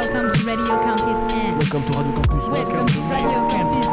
[0.00, 2.48] Welcome to Radio Campus and Welcome to Radio Campus.
[2.48, 3.88] Welcome to Radio Campus.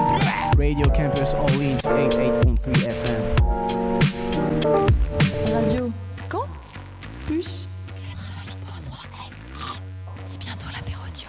[0.58, 3.24] Radio Campus Orleans 88.3 FM.
[5.54, 5.92] Radio
[6.30, 7.68] Campus.
[10.24, 11.28] C'est bientôt l'apérodio.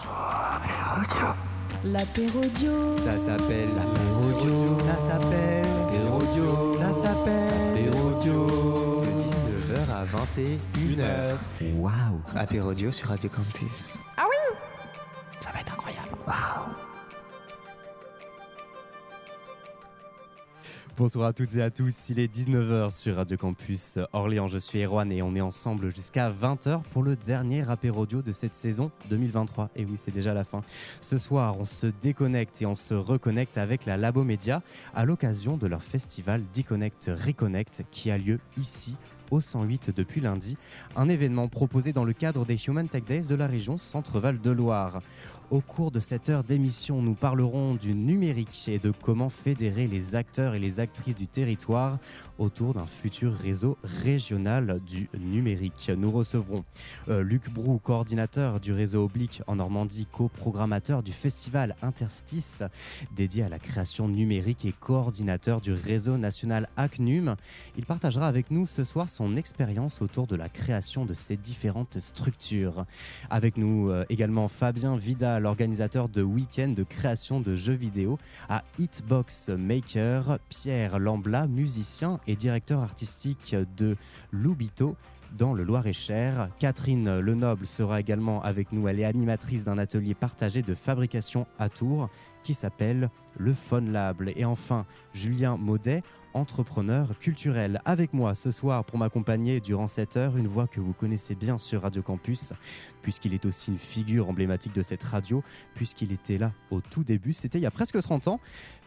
[1.82, 2.88] L'apérodio.
[2.88, 4.74] Ça s'appelle l'apérodio.
[4.76, 6.78] Ça s'appelle l'apérodio.
[6.78, 9.02] Ça s'appelle l'apérodio.
[9.02, 11.34] De 19h à 21h.
[11.80, 13.98] Waouh Apérodio sur Radio Campus.
[20.98, 24.82] Bonsoir à toutes et à tous, il est 19h sur Radio Campus Orléans, je suis
[24.82, 29.70] Erwan et on est ensemble jusqu'à 20h pour le dernier apérodio de cette saison 2023.
[29.76, 30.62] Et oui, c'est déjà la fin.
[31.00, 34.60] Ce soir, on se déconnecte et on se reconnecte avec la Labo Média
[34.92, 38.96] à l'occasion de leur festival Deconnect Reconnect qui a lieu ici
[39.30, 40.56] au 108 depuis lundi,
[40.96, 44.50] un événement proposé dans le cadre des Human Tech Days de la région Centre-Val de
[44.50, 45.00] Loire.
[45.50, 50.14] Au cours de cette heure d'émission, nous parlerons du numérique et de comment fédérer les
[50.14, 51.98] acteurs et les actrices du territoire
[52.38, 55.90] autour d'un futur réseau régional du numérique.
[55.96, 56.64] Nous recevrons
[57.08, 62.62] euh, Luc Brou, coordinateur du réseau Oblique en Normandie, coprogrammateur du festival Interstice
[63.14, 67.36] dédié à la création numérique et coordinateur du réseau national ACNUM.
[67.76, 72.00] Il partagera avec nous ce soir son expérience autour de la création de ces différentes
[72.00, 72.86] structures.
[73.30, 78.64] Avec nous euh, également Fabien Vida, l'organisateur de week-end de création de jeux vidéo à
[78.78, 83.96] Hitbox Maker, Pierre Lambla, musicien et directeur artistique de
[84.32, 84.96] Lubito
[85.36, 86.48] dans le Loir-et-Cher.
[86.58, 88.88] Catherine Lenoble sera également avec nous.
[88.88, 92.08] Elle est animatrice d'un atelier partagé de fabrication à Tours
[92.44, 94.22] qui s'appelle le Fun Lab.
[94.36, 96.02] Et enfin, Julien Maudet,
[96.34, 97.80] entrepreneur culturel.
[97.84, 101.58] Avec moi ce soir pour m'accompagner durant cette heure, une voix que vous connaissez bien
[101.58, 102.52] sur Radio Campus,
[103.02, 105.42] puisqu'il est aussi une figure emblématique de cette radio,
[105.74, 108.40] puisqu'il était là au tout début, c'était il y a presque 30 ans,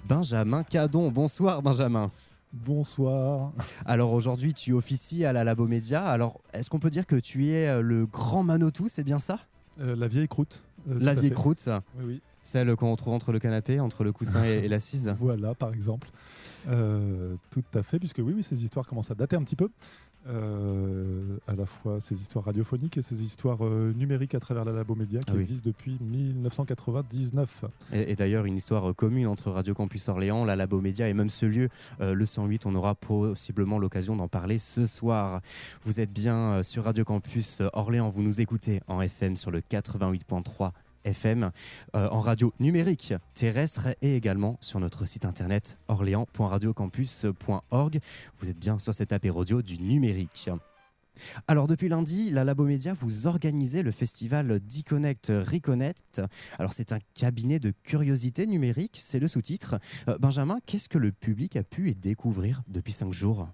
[0.05, 1.11] Benjamin Cadon.
[1.11, 2.11] Bonsoir Benjamin.
[2.53, 3.53] Bonsoir.
[3.85, 6.03] Alors aujourd'hui, tu officies à la Labo Média.
[6.05, 9.39] Alors, est-ce qu'on peut dire que tu es euh, le grand Manotou, c'est bien ça?
[9.79, 10.61] Euh, la vieille croûte.
[10.89, 11.63] euh, La vieille croûte,
[11.99, 12.21] Oui, oui.
[12.43, 15.15] celle qu'on trouve entre le canapé, entre le coussin et, et l'assise.
[15.19, 16.09] Voilà, par exemple.
[16.67, 19.69] Euh, tout à fait, puisque oui, oui, ces histoires commencent à dater un petit peu.
[20.27, 24.71] Euh, à la fois ces histoires radiophoniques et ces histoires euh, numériques à travers la
[24.71, 25.39] Labo Média qui Ah oui.
[25.41, 27.65] existent depuis 1999.
[27.93, 31.13] Et, et d'ailleurs, une histoire euh, commune entre Radio Campus Orléans, la Labo Média et
[31.13, 31.69] même ce lieu,
[32.01, 32.65] euh, le 108.
[32.65, 35.41] On aura possiblement l'occasion d'en parler ce soir.
[35.85, 38.09] Vous êtes bien sur Radio Campus Orléans.
[38.09, 40.71] Vous nous écoutez en FM sur le 88.3
[41.03, 41.51] FM,
[41.95, 47.99] euh, en radio numérique terrestre et également sur notre site internet orléans.radiocampus.org.
[48.39, 50.49] Vous êtes bien sur cet apérodio du numérique.
[51.47, 56.21] Alors depuis lundi, la Labo Média, vous organisez le festival Deconnect Reconnect.
[56.57, 59.77] Alors c'est un cabinet de curiosité numérique, c'est le sous-titre.
[60.07, 63.47] Euh, Benjamin, qu'est-ce que le public a pu y découvrir depuis cinq jours?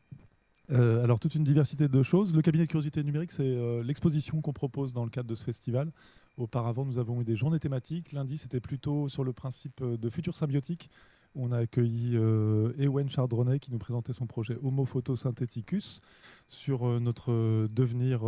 [0.69, 2.35] Euh, alors, toute une diversité de choses.
[2.35, 5.93] Le cabinet de curiosité numérique, c'est l'exposition qu'on propose dans le cadre de ce festival.
[6.37, 8.11] Auparavant, nous avons eu des journées thématiques.
[8.11, 10.91] Lundi, c'était plutôt sur le principe euh, de futur symbiotique.
[11.33, 16.01] On a accueilli euh, Ewen Chardronnet qui nous présentait son projet Homo Photosyntheticus
[16.45, 18.21] sur euh, notre devenir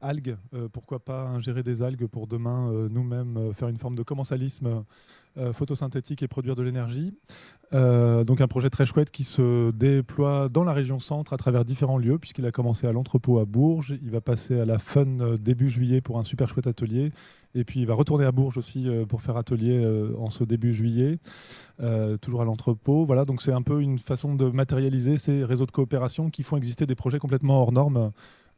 [0.00, 0.36] algues.
[0.54, 4.02] Euh, pourquoi pas ingérer des algues pour demain euh, nous-mêmes euh, faire une forme de
[4.02, 4.84] commensalisme
[5.52, 7.16] photosynthétique et produire de l'énergie.
[7.70, 11.98] Donc un projet très chouette qui se déploie dans la région centre à travers différents
[11.98, 15.68] lieux, puisqu'il a commencé à l'entrepôt à Bourges, il va passer à la Fun début
[15.68, 17.12] juillet pour un super chouette atelier,
[17.54, 19.80] et puis il va retourner à Bourges aussi pour faire atelier
[20.18, 21.20] en ce début juillet,
[22.20, 23.04] toujours à l'entrepôt.
[23.04, 26.56] Voilà, donc c'est un peu une façon de matérialiser ces réseaux de coopération qui font
[26.56, 28.10] exister des projets complètement hors normes.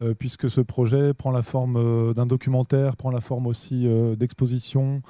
[0.02, 4.16] Euh, puisque ce projet prend la forme euh, d'un documentaire, prend la forme aussi euh,
[4.16, 5.02] d'exposition,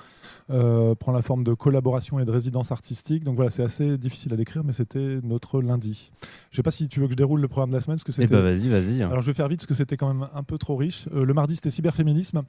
[0.48, 3.22] prend la forme de collaboration et de résidence artistique.
[3.22, 6.10] Donc voilà, c'est assez difficile à décrire, mais c'était notre lundi.
[6.50, 8.04] Je sais pas si tu veux que je déroule le programme de la semaine, parce
[8.04, 8.34] que Eh c'était.
[8.34, 9.00] ben vas-y, vas-y.
[9.02, 11.08] Alors je vais faire vite parce que c'était quand même un peu trop riche.
[11.12, 12.42] Le mardi c'était cyberféminisme,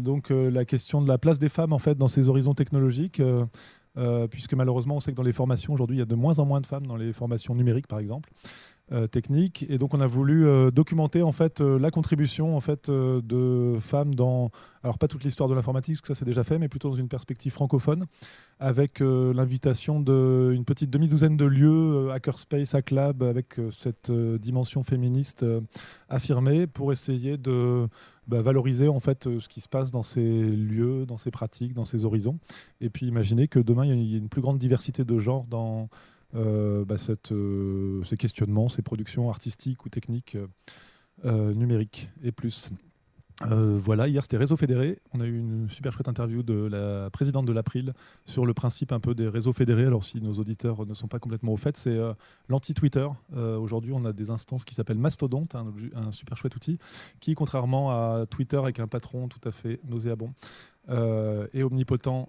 [0.00, 3.22] donc la question de la place des femmes en fait dans ces horizons technologiques,
[3.96, 6.38] euh, puisque malheureusement on sait que dans les formations aujourd'hui il y a de moins
[6.38, 8.30] en moins de femmes dans les formations numériques par exemple.
[8.92, 12.60] Euh, techniques et donc on a voulu euh, documenter en fait euh, la contribution en
[12.60, 14.50] fait de femmes dans
[14.82, 16.96] alors pas toute l'histoire de l'informatique parce que ça c'est déjà fait mais plutôt dans
[16.96, 18.06] une perspective francophone
[18.58, 25.46] avec l'invitation d'une petite demi-douzaine de lieux, Hackerspace, Hacklab, avec cette dimension féministe
[26.10, 27.88] affirmée pour essayer de
[28.26, 31.86] bah, valoriser en fait ce qui se passe dans ces lieux, dans ces pratiques, dans
[31.86, 32.38] ces horizons.
[32.82, 35.88] Et puis imaginer que demain, il y a- une plus grande diversité de genres dans
[36.34, 40.46] bah, cette, euh, ces questionnements, ces productions artistiques ou techniques euh,
[41.24, 42.70] euh, numériques et plus.
[43.42, 44.98] Euh, voilà, hier c'était Réseau Fédéré.
[45.14, 47.94] On a eu une super chouette interview de la présidente de l'April
[48.26, 49.86] sur le principe un peu des réseaux fédérés.
[49.86, 52.12] Alors, si nos auditeurs ne sont pas complètement au fait, c'est euh,
[52.48, 53.08] l'anti-Twitter.
[53.36, 56.78] Euh, Aujourd'hui, on a des instances qui s'appellent Mastodonte, un, super chouette outil,
[57.20, 60.32] qui, contrairement à Twitter avec un patron tout à fait nauséabond
[61.52, 62.28] et omnipotent,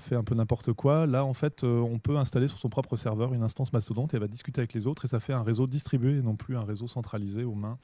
[0.00, 1.06] fait un peu n'importe quoi.
[1.06, 4.22] Là, en fait, on peut installer sur son propre serveur une instance Mastodonte et elle
[4.22, 6.64] va discuter avec les autres et ça fait un réseau distribué et non plus un
[6.64, 7.78] réseau centralisé aux mains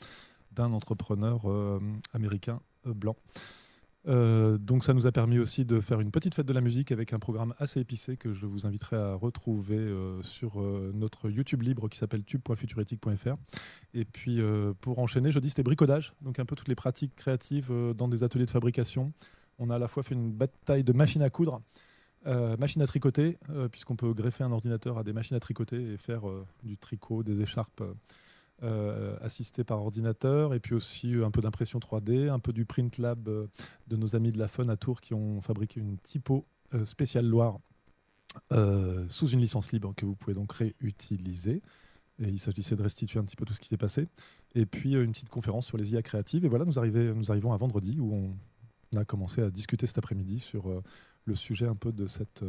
[0.58, 1.80] d'un entrepreneur euh,
[2.12, 3.16] américain euh, blanc.
[4.06, 6.92] Euh, donc ça nous a permis aussi de faire une petite fête de la musique
[6.92, 10.62] avec un programme assez épicé que je vous inviterai à retrouver sur
[10.94, 13.34] notre YouTube libre qui s'appelle tube.futurétique.fr.
[13.94, 14.40] Et puis
[14.80, 18.46] pour enchaîner, jeudi c'était bricolage, donc un peu toutes les pratiques créatives dans des ateliers
[18.46, 19.12] de fabrication.
[19.58, 21.60] On a à la fois fait une bataille de machines à coudre,
[22.24, 23.36] machines à tricoter,
[23.72, 26.22] puisqu'on peut greffer un ordinateur à des machines à tricoter et faire
[26.62, 27.82] du tricot, des écharpes
[28.64, 32.64] euh, assisté par ordinateur, et puis aussi euh, un peu d'impression 3D, un peu du
[32.64, 33.46] print lab euh,
[33.86, 36.44] de nos amis de la Fun à Tours qui ont fabriqué une typo
[36.84, 37.60] spéciale Loire
[39.08, 41.62] sous une licence libre que vous pouvez donc réutiliser.
[42.20, 44.08] Et il s'agissait de restituer un petit peu tout ce qui s'est passé.
[44.54, 46.44] Et puis une petite conférence sur les IA créatives.
[46.44, 50.82] Et voilà, nous, arrivons à vendredi où on a commencé à discuter cet après-midi sur
[51.24, 52.44] le sujet un peu de cette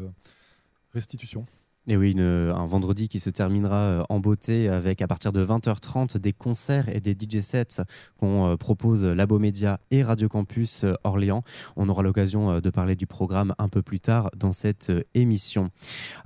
[0.92, 1.46] restitution.
[1.92, 6.20] Et oui, un vendredi qui se terminera euh, en beauté avec à partir de 20h30
[6.20, 7.82] des concerts et des DJ sets
[8.20, 11.42] qu'on euh, propose Labo Média et Radio Campus euh, Orléans.
[11.78, 15.72] On aura l'occasion de parler du programme un peu plus tard dans cette émission.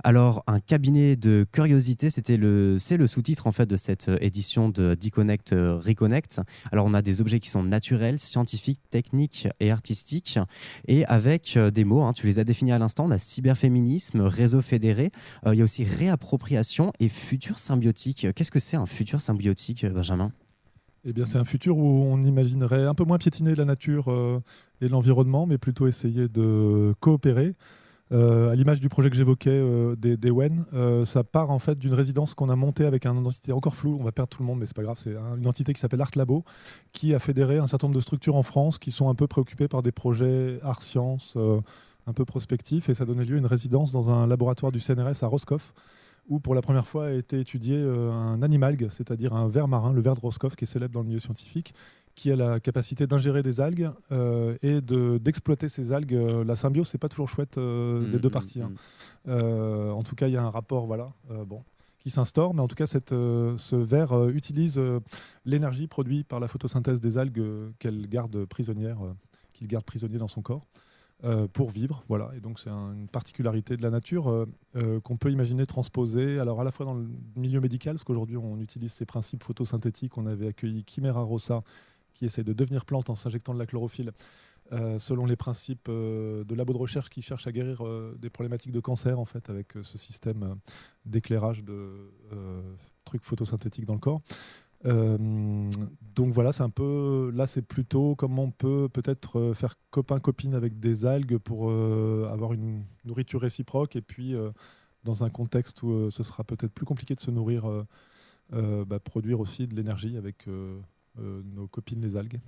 [0.02, 4.68] Alors, un cabinet de curiosité, c'était le, c'est le sous-titre en fait de cette édition
[4.68, 6.42] de D-Connect euh, Reconnect.
[6.72, 10.38] Alors, on a des objets qui sont naturels, scientifiques, techniques et artistiques,
[10.88, 12.02] et avec des mots.
[12.02, 13.06] hein, tu les as définis à l'instant.
[13.06, 15.10] On a cyberféminisme, réseau fédéré.
[15.54, 18.26] Il y a aussi réappropriation et futur symbiotique.
[18.34, 20.32] Qu'est-ce que c'est un futur symbiotique, euh, Benjamin?
[21.06, 24.40] Eh bien, c'est un futur où on imaginerait un peu moins piétiner la nature euh,
[24.80, 27.54] et l'environnement, mais plutôt essayer de coopérer.
[28.12, 30.64] Euh, à l'image du projet que j'évoquais euh, des, des WEN,
[31.04, 33.96] ça part en fait d'une résidence qu'on a montée avec une entité encore floue.
[34.00, 34.98] On va perdre tout le monde, mais c'est pas grave.
[34.98, 36.44] C'est un- une entité qui s'appelle Art Labo,
[36.92, 39.68] qui a fédéré un certain nombre de structures en France qui sont un peu préoccupées
[39.68, 41.60] par des projets art sciences euh,
[42.06, 45.22] un peu prospectifs, et ça donnait lieu à une résidence dans un laboratoire du CNRS
[45.22, 45.72] à Roscoff
[46.28, 49.92] où pour la première fois a été étudié euh, un animalgue, c'est-à-dire un ver marin,
[49.92, 51.74] le ver de Roscoff, qui est célèbre dans le milieu scientifique,
[52.14, 56.14] qui a la capacité d'ingérer des algues euh, et de- d'exploiter ces algues.
[56.14, 58.62] Euh, La symbiose, c'est pas toujours chouette euh, des deux parties.
[58.62, 58.70] hein.
[59.28, 61.12] Euh, en tout cas, il y a un rapport, voilà,
[61.46, 61.62] bon,
[61.98, 64.80] qui s'instaure, mais en tout cas, cette, ce ver euh, utilise
[65.44, 67.42] l'énergie produite par la photosynthèse des algues
[67.78, 68.96] qu'elle garde prisonnière,
[69.52, 70.64] qu'il garde prisonnier dans son corps.
[71.22, 72.30] Euh, pour vivre, voilà.
[72.36, 74.46] Et donc c'est un- une particularité de la nature euh,
[74.76, 77.06] euh, qu'on peut imaginer transposer, alors à la fois dans le
[77.36, 80.18] milieu médical, parce qu'aujourd'hui on utilise ces principes photosynthétiques.
[80.18, 81.62] On avait accueilli Chimera rossa,
[82.12, 84.12] qui essaie de devenir plante en s'injectant de la chlorophylle,
[84.98, 87.82] selon les principes de labos de recherche qui cherchent à guérir
[88.18, 90.56] des problématiques de cancer, en fait, avec ce système
[91.04, 92.12] d'éclairage de
[93.04, 94.22] trucs photosynthétiques dans le corps.
[94.86, 95.70] Euh,
[96.14, 97.30] donc voilà, c'est un peu.
[97.34, 102.28] Là, c'est plutôt comment on peut peut-être euh, faire copain-copine avec des algues pour euh,
[102.30, 104.34] avoir une nourriture réciproque et puis
[105.04, 107.66] dans un contexte où ce sera peut-être plus compliqué de se nourrir,
[108.50, 110.46] bah, produire aussi de l'énergie avec
[111.18, 112.40] nos copines les algues.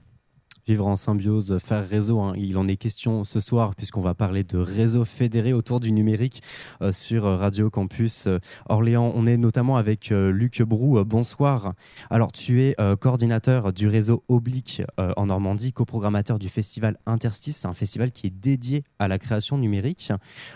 [0.68, 2.32] Vivre en symbiose, faire réseau, hein.
[2.36, 6.42] il en est question ce soir puisqu'on va parler de réseau fédéré autour du numérique
[6.82, 9.12] euh, sur Radio Campus euh, Orléans.
[9.14, 10.98] On est notamment avec euh, Luc Brou.
[10.98, 11.74] Euh, bonsoir.
[12.10, 17.58] Alors tu es euh, coordinateur du réseau Oblique euh, en Normandie, coprogrammateur du festival Interstice,
[17.58, 20.10] c'est un festival qui est dédié à la création numérique,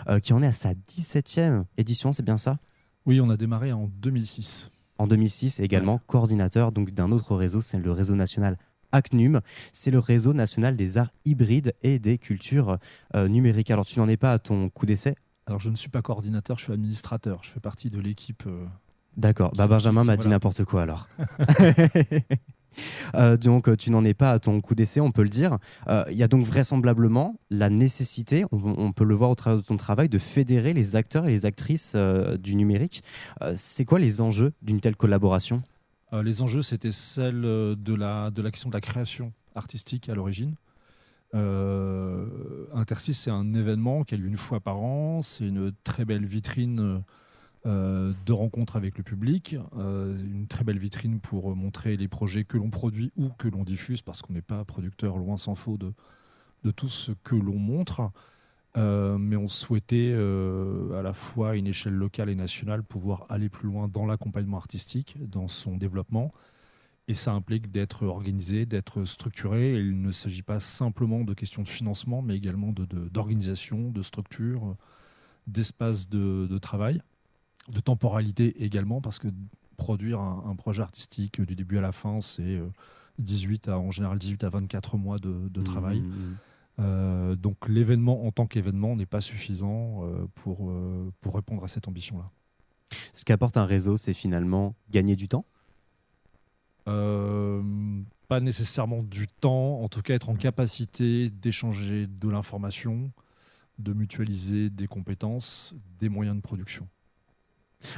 [0.09, 2.57] euh, qui en est à sa 17e édition, c'est bien ça?
[3.05, 4.71] Oui, on a démarré en 2006.
[4.97, 8.57] en 2006 et également coordinateur donc d'un autre réseau, c'est le réseau national
[8.91, 12.77] ACNUM, c'est le réseau national des arts hybrides et des cultures
[13.15, 13.71] euh, numériques.
[13.71, 15.15] Alors tu n'en es pas à ton coup d'essai?
[15.47, 17.39] Alors, je ne suis pas coordinateur, je suis administrateur.
[17.43, 18.43] Je fais partie de l'équipe.
[18.47, 18.65] euh,
[19.17, 20.35] D'accord, bah Benjamin m'a dit voilà.
[20.35, 21.07] n'importe quoi alors.
[23.15, 25.57] Euh, donc tu n'en es pas à ton coup d'essai, on peut le dire.
[25.89, 29.57] Euh, Il y a donc vraisemblablement la nécessité, on, on peut le voir au travers
[29.59, 33.03] de ton travail, de fédérer les acteurs et les actrices euh, du numérique.
[33.55, 35.61] C'est quoi les enjeux d'une telle collaboration?
[36.13, 40.09] Euh, les enjeux, c'était celle euh, de la, de la question de la création artistique
[40.09, 40.55] à l'origine.
[41.33, 45.21] Euh, Interstice, c'est un événement qui a lieu une fois par an.
[45.21, 47.03] C'est une très belle vitrine
[47.65, 52.57] euh, de rencontre avec le public, une très belle vitrine pour montrer les projets que
[52.57, 56.71] l'on produit ou que l'on diffuse, parce qu'on n'est pas producteur, loin s'en faut, de
[56.71, 58.11] tout ce que l'on montre.
[58.77, 63.25] Euh, mais on souhaitait euh, à la fois à une échelle locale et nationale pouvoir
[63.29, 66.31] aller plus loin dans l'accompagnement artistique, dans son développement.
[67.09, 69.73] Et ça implique d'être organisé, d'être structuré.
[69.75, 73.89] Et il ne s'agit pas simplement de questions de financement, mais également de- de- d'organisation,
[73.91, 74.77] de, structure,
[75.47, 77.01] d'espace de, de travail,
[77.67, 79.27] de temporalité également, parce que
[79.75, 82.67] produire un, un projet artistique du début à la fin, c'est euh,
[83.19, 85.99] 18 à, en général 18 à 24 mois de, de travail.
[86.01, 86.35] Mmh.
[86.79, 91.67] Euh, donc l'événement en tant qu'événement n'est pas suffisant euh, pour, euh, pour répondre à
[91.67, 92.29] cette ambition-là.
[93.13, 95.45] Ce qu'apporte un réseau, c'est finalement gagner du temps?
[98.27, 103.11] Pas nécessairement du temps, en tout cas être en capacité d'échanger de l'information,
[103.79, 106.87] de mutualiser des compétences, des moyens de production.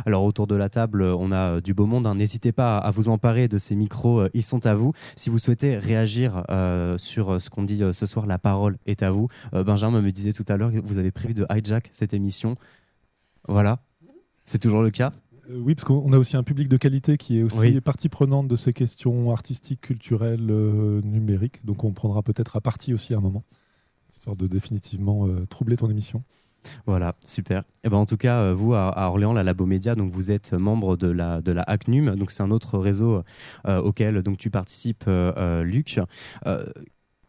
[0.05, 2.07] Alors autour de la table, euh, on a euh, du beau monde.
[2.07, 2.15] hein.
[2.15, 4.19] N'hésitez pas à vous emparer de ces micros.
[4.21, 4.93] euh, Ils sont à vous.
[5.15, 9.11] Si vous souhaitez réagir euh, sur ce qu'on dit ce soir, la parole est à
[9.11, 9.27] vous.
[9.53, 12.55] Euh, Benjamin me disait tout à l'heure que vous avez prévu de hijack cette émission.
[13.47, 13.79] Voilà.
[14.45, 15.11] C'est toujours le cas?
[15.49, 17.81] Euh, oui, parce qu'on a aussi un public de qualité qui est aussi Oui.
[17.81, 20.45] partie prenante de ces questions artistiques, culturelles,
[21.03, 21.65] numériques.
[21.65, 23.43] Donc on prendra peut-être à partie aussi à un moment,
[24.11, 26.23] histoire de définitivement troubler ton émission.
[26.85, 27.63] Voilà, super.
[27.83, 30.97] Et ben en tout cas, euh, vous à, Orléans, la Labo Média, vous êtes membre
[30.97, 33.23] de la de ACNUM, donc c'est un autre réseau
[33.67, 35.99] euh, auquel donc tu participes, euh, Luc.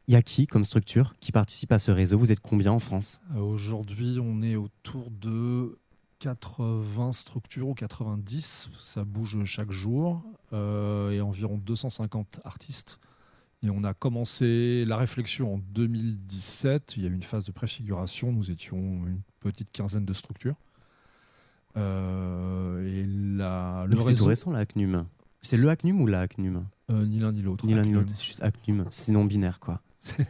[0.06, 2.18] Il y a qui comme structure qui participe à ce réseau?
[2.18, 3.22] Vous êtes combien en France?
[3.38, 5.78] Aujourd'hui, on est autour de
[6.18, 10.22] 80 structures ou 90, ça bouge chaque jour,
[10.52, 12.98] et environ 250 artistes.
[13.64, 17.52] Et on a commencé la réflexion en 2017, il y a eu une phase de
[17.52, 20.56] préfiguration, nous étions une petite quinzaine de structures.
[21.76, 23.06] Euh, et
[23.36, 25.06] la, le c'est tout récent la ACNUM.
[25.40, 27.66] C'est le ACNUM ou la ACNUM euh, ni l'un ni l'autre.
[27.66, 28.02] Ni l'un ni Acnum.
[28.02, 28.84] l'autre, c'est juste ACNUM.
[28.90, 29.80] C'est non binaire quoi.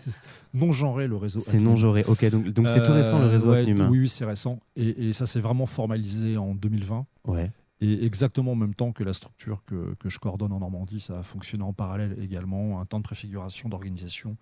[0.54, 1.40] Non genré le réseau.
[1.40, 2.04] C'est non genré.
[2.06, 3.88] Ok, donc donc c'est tout récent le Euh, réseau ouais, ACNUM.
[3.90, 4.60] Oui, oui, c'est récent.
[4.76, 7.04] Et, et ça s'est vraiment formalisé en 2020.
[7.26, 7.50] Ouais.
[7.84, 11.22] Et exactement en même temps que la structure que, je coordonne en Normandie, ça a
[11.22, 12.80] fonctionné en parallèle également.
[12.80, 14.38] Un temps de préfiguration, d'organisation,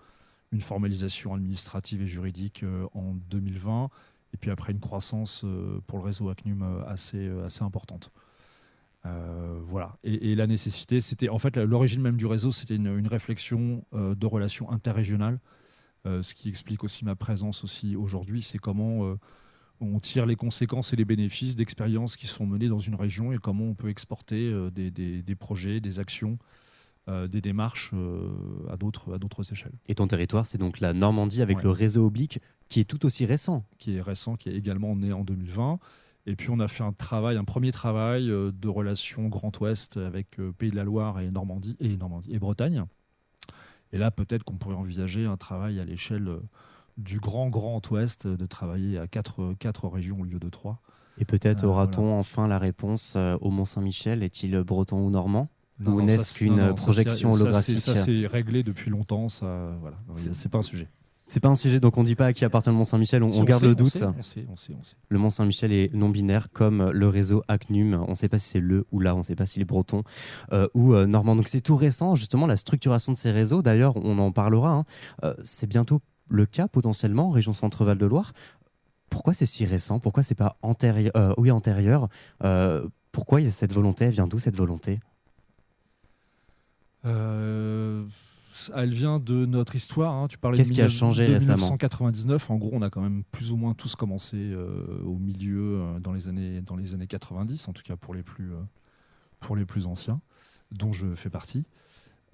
[0.53, 3.91] une formalisation administrative et juridique euh, en 2020.
[4.33, 8.13] Et puis après, une croissance euh, pour le réseau ACNUM euh, assez, assez importante.
[9.67, 9.97] Voilà.
[10.05, 14.71] Et, la nécessité, c'était en fait l'origine même du réseau, c'était une, réflexion de relations
[14.71, 15.41] interrégionales.
[16.05, 19.17] Ce qui explique aussi ma présence aussi aujourd'hui, c'est comment
[19.83, 23.39] on tire les conséquences et les bénéfices d'expériences qui sont menées dans une région et
[23.39, 26.39] comment on peut exporter euh, des, des- des projets, des actions,
[27.09, 28.29] euh, des démarches euh,
[28.71, 29.73] à d'autres échelles.
[29.89, 31.63] Et ton territoire, c'est donc la Normandie avec Ouais.
[31.65, 33.65] le réseau oblique qui est tout aussi récent.
[33.79, 35.79] qui est récent, qui est également né en 2020.
[36.27, 40.37] Et puis on a fait un travail, un premier travail de relations Grand Ouest avec
[40.59, 42.85] Pays de la Loire et Normandie et Normandie et Bretagne.
[43.93, 46.31] Et là, peut-être qu'on pourrait envisager un travail à l'échelle
[46.99, 50.81] du grand Grand Ouest, euh, de travailler à quatre, quatre régions au lieu de trois.
[51.19, 54.23] Et peut-être Euh, aura-t-on enfin la réponse euh, au Mont-Saint-Michel?
[54.23, 55.49] Est-il breton ou normand?
[55.79, 57.81] Non, Ou n'est-ce qu'une projection holographique?
[57.81, 59.29] Ça, c'est réglé depuis longtemps.
[59.29, 59.97] Ça, voilà.
[60.15, 60.89] C'est- pas un sujet.
[61.25, 63.41] C'est pas un sujet, donc on dit pas à qui appartient le Mont-Saint-Michel, on, Si
[63.41, 63.93] on garde sait, le doute.
[63.93, 64.97] sait, On sait, on sait, on sait.
[65.09, 67.95] Le Mont-Saint-Michel est non-binaire comme le réseau ACNUM.
[68.07, 69.65] On ne sait pas si c'est le ou là, on ne sait pas s'il est
[69.67, 70.03] breton
[70.53, 71.37] euh, ou euh, normand.
[71.37, 73.63] Donc c'est tout récent, justement, la structuration de ces réseaux.
[73.63, 74.73] D'ailleurs, on en parlera.
[74.73, 74.85] hein.
[75.25, 76.01] Euh, c'est bientôt
[76.33, 78.33] le cas potentiellement en région Centre-Val de Loire.
[79.11, 80.01] Pourquoi c'est si récent?
[80.01, 82.09] Pourquoi c'est pas antérieur euh, Oui, antérieur?
[82.43, 84.07] Euh, pourquoi il y a cette volonté?
[84.07, 85.01] Elle vient d'où cette volonté?
[87.05, 88.05] Euh,
[88.75, 90.15] elle vient de notre histoire.
[90.15, 90.29] hein.
[90.29, 91.57] Tu parlais Qu'est-ce de qui a 19- changé de récemment?
[91.57, 92.51] 1999.
[92.51, 94.55] En gros, on a quand même plus ou moins tous commencé
[95.05, 98.53] au milieu dans les années dans les années 90, en tout cas pour les plus
[99.41, 100.21] pour les plus anciens,
[100.71, 101.65] dont je fais partie.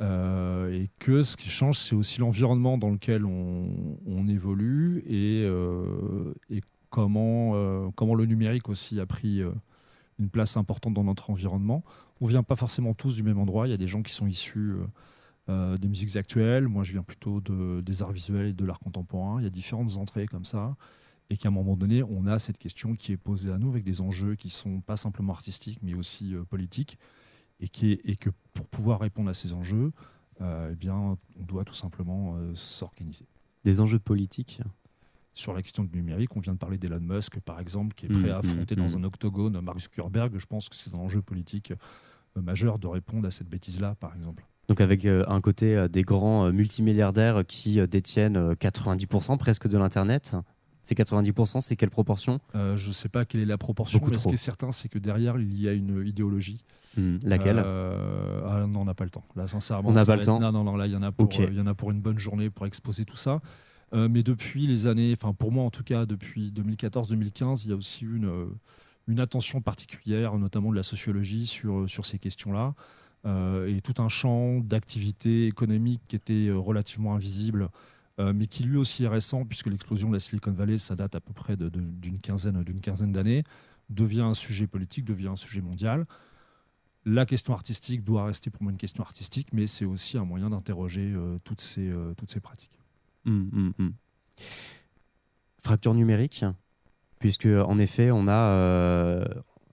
[0.01, 6.35] Euh, et que ce qui change, c'est aussi l'environnement dans lequel on, évolue et, euh,
[6.53, 9.41] euh, comment le numérique aussi a pris
[10.19, 11.83] une place importante dans notre environnement.
[12.21, 13.67] On vient pas forcément tous du même endroit.
[13.67, 14.75] Il y a des gens qui sont issus
[15.49, 16.69] des musiques actuelles.
[16.69, 19.41] Moi, je viens plutôt de, des arts visuels et de l'art contemporain.
[19.41, 20.77] Il y a différentes entrées comme ça.
[21.31, 23.85] Et qu'à un moment donné, on a cette question qui est posée à nous avec
[23.85, 26.99] des enjeux qui sont pas simplement artistiques, mais aussi politiques.
[27.61, 29.93] Et, qui est- et que pour pouvoir répondre à ces enjeux,
[30.41, 33.27] euh, eh bien, on doit tout simplement euh, s'organiser.
[33.65, 34.61] Des enjeux politiques
[35.35, 38.09] Sur la question du numérique, on vient de parler d'Elon Musk, par exemple, qui est
[38.09, 40.37] Mm, prêt à affronter mm, dans un octogone Mark Zuckerberg.
[40.39, 41.73] Je pense que c'est un enjeu politique
[42.37, 44.45] euh, majeur de répondre à cette bêtise-là, par exemple.
[44.69, 49.79] Donc avec euh, un côté euh, des grands multimilliardaires qui détiennent euh, 90% presque de
[49.79, 50.37] l'Internet.
[50.89, 52.41] Ces 90%, c'est quelle proportion?
[52.55, 54.73] Euh, je ne sais pas quelle est la proportion, Beaucoup mais ce qui est certain,
[54.73, 56.65] c'est que derrière, il y a une idéologie.
[56.97, 57.63] Hmm, Laquelle?
[57.63, 59.25] Euh, ah, Non, on n'a pas le temps.
[59.37, 61.03] Là, sincèrement, On n'a pas le être- temps Non, non, non, là, il y en
[61.03, 63.43] a pour, euh, y en a pour une bonne journée pour exposer tout ça.
[63.93, 67.73] Euh, mais depuis les années, enfin pour moi en tout cas, depuis 2014-2015, il y
[67.75, 68.47] a aussi une,
[69.09, 72.73] une attention particulière, notamment de la sociologie, sur, sur ces questions-là.
[73.27, 77.69] et tout un champ d'activité économique qui était relativement invisible,
[78.19, 81.15] euh, mais qui lui aussi est récent, puisque l'explosion de la Silicon Valley, ça date
[81.15, 83.45] à peu près d'une quinzaine d'années,
[83.91, 86.07] devient un sujet politique, devient un sujet mondial.
[87.05, 90.51] La question artistique doit rester pour moi une question artistique, mais c'est aussi un moyen
[90.51, 92.79] d'interroger euh, toutes, ces, euh, toutes ces pratiques.
[93.25, 93.93] Hum, hum, hum.
[95.63, 96.45] Fracture numérique,
[97.19, 99.25] puisque en effet, on a.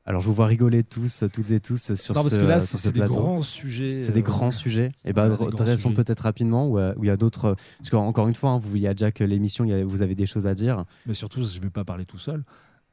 [0.07, 2.59] Alors, je vous vois rigoler tous, toutes et tous sur non, parce ce, que là,
[2.59, 4.01] sur c'est ce c'est des grands sujets.
[4.01, 4.91] C'est des euh, grands sujets.
[5.03, 7.55] Et ben, des grands dressons peut-être rapidement où, euh, où il y a d'autres.
[7.79, 10.27] Parce qu'encore une fois, hein, vous, il y a déjà que l'émission, vous avez des
[10.27, 10.85] choses à dire.
[11.07, 12.43] Mais surtout, je ne vais pas parler tout seul.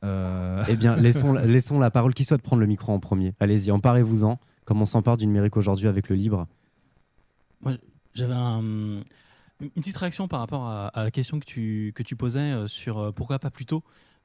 [0.04, 2.14] Euh, Eh bien, laissons, laissons la parole.
[2.14, 3.34] Qui souhaite prendre le micro en premier?
[3.40, 4.38] Allez-y, emparez-vous-en.
[4.64, 6.46] Comme on s'empare du numérique aujourd'hui avec le libre.
[8.14, 9.02] J'avais un-
[9.60, 13.12] une petite réaction par rapport à, à la question que tu, que tu posais sur
[13.14, 13.82] pourquoi pas plus tôt?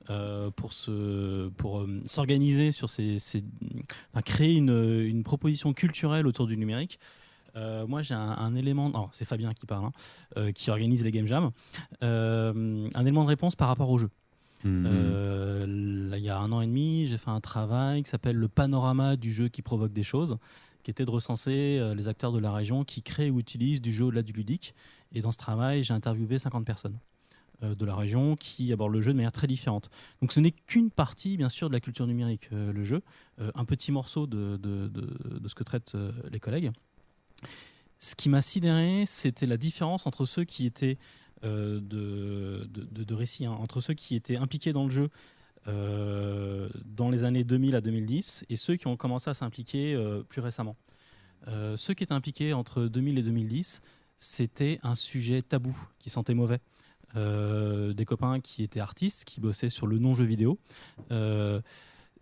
[0.10, 3.44] Euh, pour se- pour euh, s'organiser sur ces, ces-
[4.14, 7.00] enfin, créer une, une proposition culturelle autour du numérique.
[7.56, 8.88] Euh, moi, j'ai un, un élément.
[8.90, 9.90] alors, c'est Fabien qui parle,
[10.36, 11.50] hein, qui organise les Game Jam.
[12.04, 14.10] Euh, un élément de réponse par rapport au jeu.
[15.66, 18.48] Là, il y a un an et demi, j'ai fait un travail qui s'appelle le
[18.48, 20.38] panorama du jeu qui provoque des choses,
[20.84, 23.92] qui était de recenser euh, les acteurs de la région qui créent ou utilisent du
[23.92, 24.74] jeu au-delà du ludique.
[25.14, 26.98] Et dans ce travail, j'ai interviewé 50 personnes
[27.62, 29.90] de la région qui abordent le jeu de manière très différente.
[30.22, 33.02] Donc ce n'est qu'une partie, bien sûr, de la culture numérique, euh, le jeu,
[33.40, 34.60] Euh, un petit morceau de,
[35.48, 36.72] ce que traitent euh, les collègues.
[38.00, 40.98] Ce qui m'a sidéré, c'était la différence entre ceux qui étaient
[41.44, 45.10] euh, de, de, récits, hein, entre ceux qui étaient impliqués dans le jeu
[45.68, 50.24] euh, dans les années 2000 à 2010 et ceux qui ont commencé à s'impliquer euh,
[50.24, 50.78] plus récemment.
[51.48, 53.82] Euh, ceux qui étaient impliqués entre 2000 et 2010,
[54.18, 56.60] c'était un sujet tabou qui sentait mauvais.
[57.16, 60.60] Euh, des copains qui étaient artistes, qui bossaient sur le non-jeu vidéo.
[61.12, 61.62] Euh,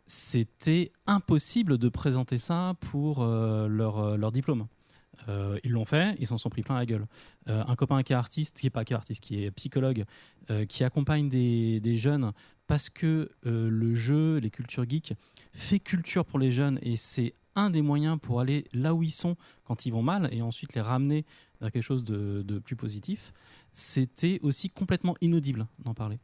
[0.05, 4.67] c'était impossible de présenter ça pour euh, leur, diplôme.
[5.63, 7.07] Ils l'ont fait, ils s'en sont pris plein la gueule.
[7.47, 10.05] Un copain qui est artiste, qui est pas qui est artiste, qui est psychologue,
[10.69, 12.31] qui accompagne des, jeunes
[12.67, 15.13] parce que le jeu, les cultures geeks,
[15.51, 19.11] fait culture pour les jeunes et c'est un des moyens pour aller là où ils
[19.11, 21.25] sont quand ils vont mal et ensuite les ramener
[21.59, 23.33] vers quelque chose de plus positif.
[23.77, 26.17] C'était aussi complètement inaudible d'en parler.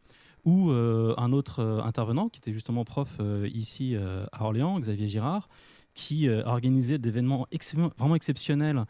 [0.45, 3.95] Ou euh, un autre euh, intervenant qui était justement prof euh, ici
[4.31, 5.49] à Orléans, Xavier Girard,
[5.93, 8.85] qui a organisé d'événements ex- vraiment exceptionnels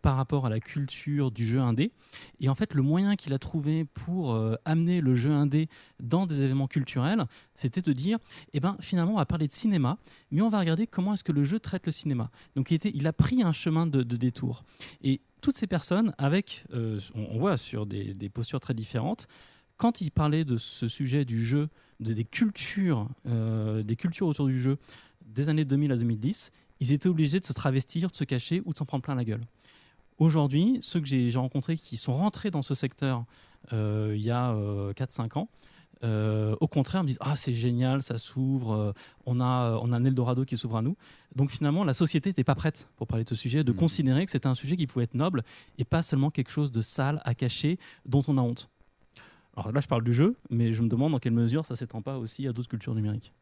[0.00, 1.92] par rapport à la culture du jeu indé.
[2.40, 5.68] Et en fait, le moyen qu'il a trouvé pour amener le jeu indé
[6.00, 8.18] dans des événements culturels, c'était de dire,
[8.54, 9.98] eh ben, finalement, on va parler de cinéma,
[10.32, 12.30] mais on va regarder comment est-ce que le jeu traite le cinéma.
[12.56, 14.64] Donc, il, il a pris un chemin de, de détour.
[15.02, 19.26] Et toutes ces personnes, avec, euh, on, voit sur des, postures très différentes,
[19.76, 21.68] quand il parlait de ce sujet du jeu,
[22.00, 24.78] de, des cultures, euh, des cultures autour du jeu,
[25.26, 28.72] des années 2000 à 2010, ils étaient obligés de se travestir, de se cacher ou
[28.72, 29.44] de s'en prendre plein la gueule.
[30.18, 33.24] Aujourd'hui, ceux que j'ai j'ai rencontrés qui sont rentrés dans ce secteur
[33.72, 35.48] euh, il y a 4-5 ans,
[36.04, 38.92] euh, au contraire, me disent Ah, c'est génial, ça s'ouvre, euh,
[39.26, 40.96] on, a, on a un Eldorado qui s'ouvre à nous.
[41.34, 43.78] Donc finalement, la société n'était pas prête pour parler de ce sujet, de Mhm.
[43.78, 45.42] considérer que c'était un sujet qui pouvait être noble
[45.78, 48.68] et pas seulement quelque chose de sale, à cacher, dont on a honte.
[49.56, 52.00] Alors là, je parle du jeu, mais je me demande dans quelle mesure ça s'étend
[52.00, 53.32] pas aussi à d'autres cultures numériques.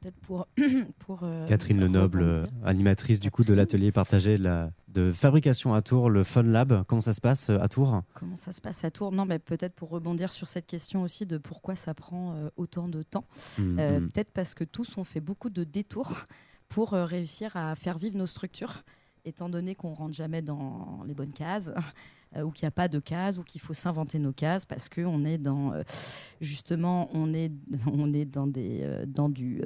[0.00, 0.46] Peut-être pour.
[1.00, 5.74] pour euh, Catherine Lenoble, euh, animatrice du coup de l'atelier partagé de, la- de fabrication
[5.74, 6.84] à Tours, le Fun Lab.
[6.86, 9.12] Comment ça se passe euh, à Tours Comment ça se passe à Tours?
[9.12, 12.88] Non, mais peut-être pour rebondir sur cette question aussi de pourquoi ça prend euh, autant
[12.88, 13.24] de temps.
[13.58, 14.10] Hum, Euh, hum.
[14.10, 16.24] Peut-être parce que tous ont fait beaucoup de détours
[16.68, 18.84] pour réussir à faire vivre nos structures,
[19.24, 21.72] étant donné qu'on rentre jamais dans les bonnes cases.
[22.36, 24.88] euh, ou qu'il n'y a pas de cases, ou qu'il faut s'inventer nos cases parce
[24.88, 25.82] que on est dans euh,
[26.40, 27.50] justement on est
[27.92, 29.60] on est dans des dans du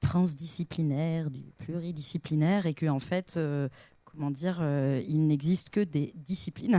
[0.00, 3.68] transdisciplinaire, du pluridisciplinaire, et que en fait euh,
[4.20, 6.78] comment dire, euh, il n'existe que des disciplines.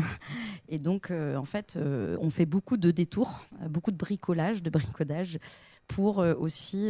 [0.69, 4.69] Et donc, euh, en fait, euh, on fait beaucoup de détours, beaucoup de bricolage, de
[4.69, 5.39] bricodage,
[5.88, 6.89] pour aussi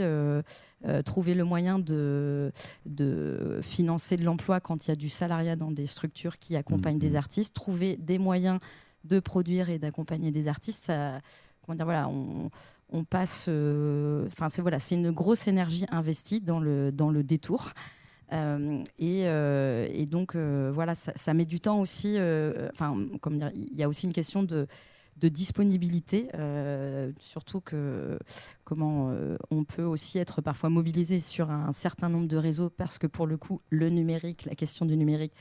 [1.06, 2.52] trouver le moyen de,
[2.86, 6.96] de financer de l'emploi quand il y a du salariat dans des structures qui accompagnent
[6.98, 7.10] Mhm.
[7.10, 8.60] des artistes, trouver des moyens
[9.04, 10.84] de produire et d'accompagner des artistes.
[10.84, 11.20] Ça,
[11.66, 12.52] comment dire, voilà, on,
[12.90, 13.48] on passe.
[13.48, 17.72] Enfin, c'est voilà, c'est une grosse énergie investie dans le dans le détour.
[18.34, 22.18] Euh, et, euh, et donc, euh, voilà, ça, met du temps aussi.
[22.72, 22.96] Enfin,
[23.32, 24.68] dire, il y a aussi une question de,
[25.18, 26.30] disponibilité,
[27.20, 28.18] surtout que
[28.64, 29.14] comment
[29.52, 33.28] on peut aussi être parfois mobilisé sur un certain nombre de réseaux parce que pour
[33.28, 35.34] le coup, le numérique, la question du numérique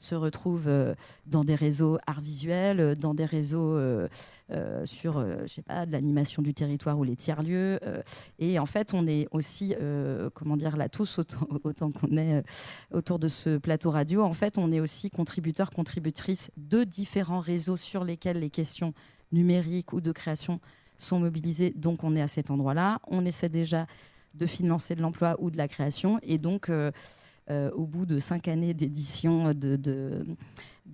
[0.00, 0.94] se retrouvent euh,
[1.26, 4.08] dans des réseaux arts visuels, euh, dans des réseaux euh,
[4.84, 7.78] sur, je sais pas, de l'animation du territoire ou les tiers-lieux.
[8.40, 9.76] et en fait, on est aussi,
[10.34, 12.42] comment dire, là tous, autant, qu'on est
[12.92, 17.76] autour de ce plateau radio, en fait, on est aussi contributeurs, contributrices de différents réseaux
[17.76, 18.92] sur lesquels les questions
[19.30, 20.58] numériques ou de création
[20.98, 21.72] sont mobilisées.
[21.76, 23.00] Donc, on est à cet endroit-là.
[23.06, 23.86] On essaie déjà
[24.34, 26.18] de financer de l'emploi ou de la création.
[26.24, 26.68] Et donc,
[27.74, 30.24] au bout de cinq années d'édition de,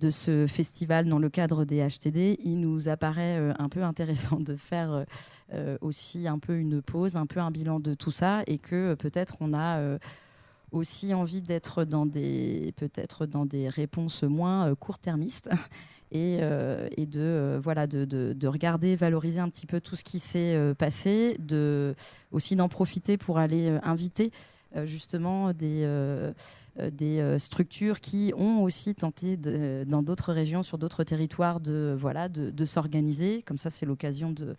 [0.09, 4.55] ce festival dans le cadre des HTD, il nous apparaît euh, un peu intéressant de
[4.55, 5.03] faire euh,
[5.53, 8.75] euh, aussi un peu une pause, un peu un bilan de tout ça, et que
[8.75, 9.97] euh, peut-être on a euh,
[10.71, 15.49] aussi envie d'être dans des peut-être dans des réponses moins euh, court-termistes.
[16.13, 20.05] Et, euh, de, euh, voilà, de, de- de regarder, valoriser un petit peu tout ce
[20.05, 21.95] qui s'est euh, passé, de,
[22.31, 26.33] aussi d'en profiter pour aller euh, inviter euh, justement des, euh,
[26.79, 31.95] euh, des euh, structures qui ont aussi tenté dans d'autres régions, sur d'autres territoires, de,
[31.97, 33.43] voilà, de, s'organiser.
[33.43, 34.55] Comme ça, c'est l'occasion de,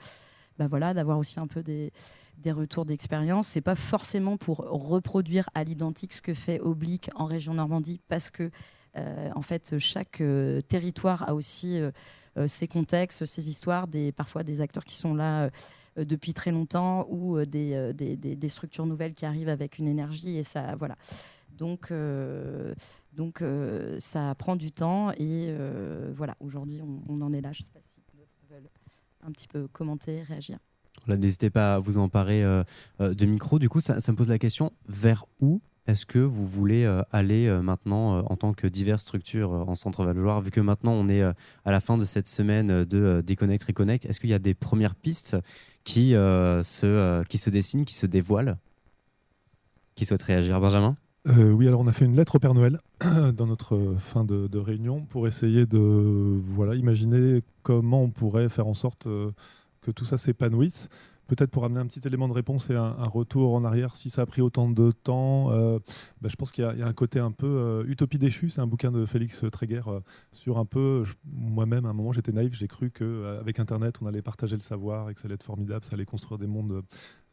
[0.58, 1.92] bah voilà, d'avoir aussi un peu des,
[2.38, 3.48] des retours d'expérience.
[3.48, 8.30] C'est pas forcément pour reproduire à l'identique ce que fait Oblique en région Normandie, parce
[8.30, 8.50] que
[8.96, 11.90] euh, en fait, chaque euh, territoire a aussi euh,
[12.38, 15.50] euh, ses contextes, ses histoires, des, parfois des acteurs qui sont là euh, euh,
[16.04, 20.36] depuis très longtemps ou euh, des, euh, des, structures nouvelles qui arrivent avec une énergie
[20.36, 20.96] et ça, voilà.
[21.56, 22.74] Donc, euh,
[23.12, 26.36] donc euh, ça prend du temps et euh, voilà.
[26.40, 27.52] Aujourd'hui, on, en est là.
[27.52, 28.70] Je ne sais pas si d'autres veulent
[29.26, 30.58] un petit peu commenter, réagir.
[31.06, 32.62] N'hésitez pas à vous emparer euh,
[33.00, 33.58] euh, de micro.
[33.58, 37.46] Du coup, ça, me pose la question vers où est-ce que vous voulez euh, aller
[37.46, 40.92] euh, maintenant euh, en tant que diverses structures euh, en Centre Val-de-Loire Vu que maintenant
[40.92, 41.32] on est euh,
[41.64, 44.38] à la fin de cette semaine euh, de euh, Déconnect Reconnect, est-ce qu'il y a
[44.38, 45.38] des premières pistes
[45.88, 48.58] qui, euh, se, euh, qui se dessinent, qui se dévoilent
[49.94, 50.98] Qui souhaitent réagir Benjamin?
[51.26, 54.48] Euh, oui, alors on a fait une lettre au Père Noël dans notre fin de,
[54.48, 55.78] de réunion pour essayer de
[56.44, 60.90] voilà, imaginer comment on pourrait faire en sorte que tout ça s'épanouisse.
[61.28, 64.22] Peut-être pour amener un petit élément de réponse et un, retour en arrière, si ça
[64.22, 65.78] a pris autant de temps, euh,
[66.22, 68.48] bah, je pense qu'il y, a- un côté un peu euh, utopie déchue.
[68.48, 70.00] C'est un bouquin de Félix Tréguer euh,
[70.32, 71.04] sur un peu.
[71.26, 72.54] Moi-même, à un moment, j'étais naïf.
[72.54, 75.84] J'ai cru qu'avec Internet, on allait partager le savoir et que ça allait être formidable,
[75.84, 76.82] ça allait construire des mondes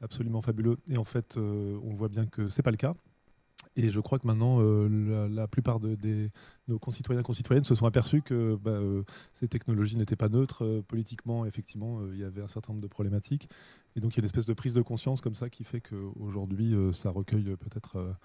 [0.02, 0.78] absolument fabuleux.
[0.90, 2.96] Et en fait, on voit bien que c'est pas le cas.
[3.78, 6.30] Et je crois que maintenant, euh, la, plupart de
[6.68, 10.64] nos concitoyens et concitoyennes se sont aperçus que bah, euh, ces technologies n'étaient pas neutres.
[10.64, 13.50] euh, politiquement, effectivement, il y avait un certain nombre de problématiques.
[13.96, 15.82] Et donc, il y a une espèce de prise de conscience comme ça qui fait
[15.82, 18.16] qu'aujourd'hui, ça recueille peut-être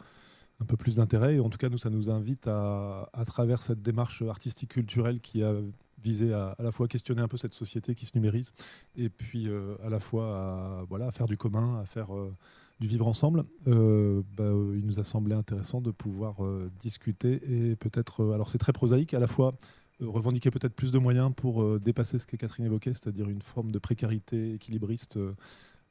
[0.60, 1.36] un peu plus d'intérêt.
[1.36, 5.20] Et en tout cas, nous, ça nous invite à, à travers cette démarche artistique culturelle
[5.20, 5.54] qui a
[6.02, 8.52] visé à, à la fois questionner un peu cette société qui se numérise
[8.96, 9.48] et puis
[9.82, 12.08] à la fois à, voilà, à faire du commun, à faire
[12.81, 17.40] du vivre ensemble, euh, bah, euh, il nous a semblé intéressant de pouvoir euh, discuter
[17.45, 19.55] et peut-être, alors c'est très prosaïque, à la fois
[20.01, 23.79] revendiquer peut-être plus de moyens pour dépasser ce que Catherine évoquait, c'est-à-dire une forme de
[23.79, 25.19] précarité équilibriste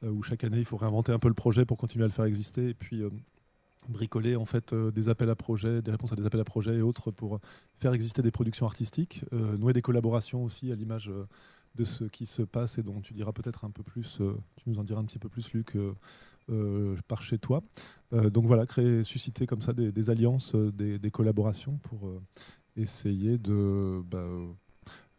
[0.03, 2.25] où chaque année il faut réinventer un peu le projet pour continuer à le faire
[2.25, 3.03] exister et puis
[3.87, 6.81] bricoler en fait des appels à projets, des réponses à des appels à projets et
[6.81, 7.39] autres pour
[7.79, 11.11] faire exister des productions artistiques, nouer des collaborations aussi à l'image
[11.75, 14.23] de ce qui se passe et dont tu diras peut-être un peu plus,
[14.55, 15.77] tu nous en diras un petit peu plus Luc
[17.07, 17.61] par chez toi.
[18.13, 22.07] Euh, donc voilà, créer, susciter comme ça des, des alliances, euh, des, des collaborations pour
[22.07, 22.19] euh,
[22.75, 24.47] essayer de bah, euh,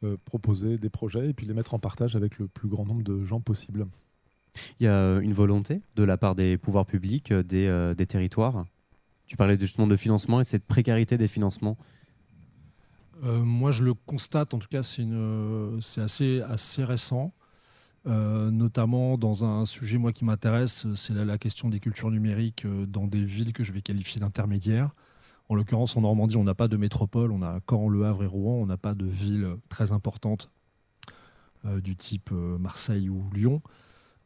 [0.05, 3.03] euh, proposer des projets et puis les mettre en partage avec le plus grand nombre
[3.03, 3.87] de gens possible.
[4.81, 7.95] Il y a euh, une volonté de la part des pouvoirs publics, euh, des, euh,
[7.95, 8.65] des territoires
[9.27, 11.77] Tu parlais justement de financement et cette précarité des financements.
[13.23, 17.33] Euh, moi, je le constate, en tout cas, c'est une- c'est assez, assez récent,
[18.07, 22.87] Euh, notamment dans un sujet moi qui m'intéresse, c'est la, question des cultures numériques euh,
[22.87, 24.95] dans des villes que je vais qualifier d'intermédiaires.
[25.51, 28.27] En l'occurrence, en Normandie, on n'a pas de métropole, on a Caen, Le Havre et
[28.27, 30.51] Rouen, on n'a pas de villes très importantes
[31.67, 33.61] euh, du type Marseille ou Lyon.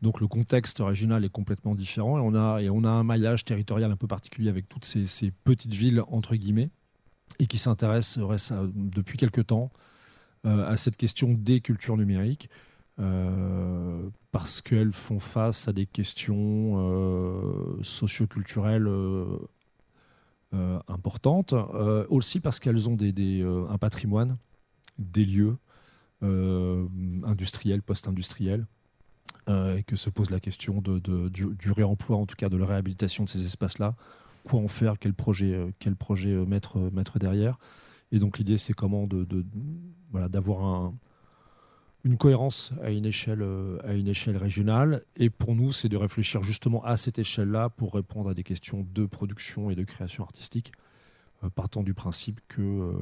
[0.03, 3.45] Donc le contexte régional est complètement différent et on a, et on a un maillage
[3.45, 6.71] territorial un peu particulier avec toutes ces, petites villes, entre guillemets,
[7.39, 9.73] et qui s'intéressent depuis quelque temps
[10.45, 12.51] à cette question des cultures numériques.
[13.01, 19.39] Euh, parce qu'elles font face à des questions euh, socioculturelles euh,
[20.55, 21.55] euh, importantes,
[22.09, 24.37] aussi parce qu'elles ont un patrimoine,
[24.99, 25.57] des lieux
[26.23, 28.67] industriels, post-industriels,
[29.49, 33.29] et que se pose la question du, réemploi, en tout cas de la réhabilitation de
[33.29, 33.95] ces espaces-là.
[34.45, 37.59] Quoi en faire, quel projet, quel projet mettre, derrière?
[38.13, 39.09] Et donc l'idée, c'est comment
[40.13, 40.95] d'avoir un-
[42.05, 45.03] une cohérence à une, échelle, euh, à une échelle régionale.
[45.17, 48.87] Et pour nous, c'est de réfléchir justement à cette échelle-là pour répondre à des questions
[48.93, 50.73] de production et de création artistique,
[51.43, 52.93] euh, partant du principe que euh,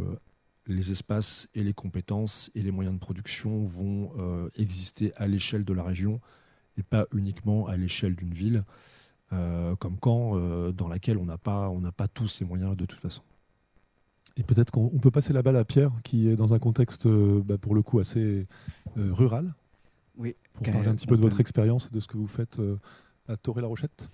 [0.68, 4.12] les espaces et les compétences et les moyens de production vont
[4.56, 6.20] exister à l'échelle de la région
[6.76, 8.62] et pas uniquement à l'échelle d'une ville,
[9.30, 13.00] comme Caen, dans laquelle on n'a pas, on n'a pas tous ces moyens de toute
[13.00, 13.22] façon.
[14.36, 17.06] Et peut-être qu'on on peut passer la balle à Pierre, qui est dans un contexte,
[17.06, 18.46] euh, bah, pour le coup, assez
[18.96, 19.54] euh, rural,
[20.16, 22.26] Oui, pour parler un petit peu de peut- votre expérience et de ce que vous
[22.26, 22.76] faites euh,
[23.28, 24.08] à Toré-la-Rochette.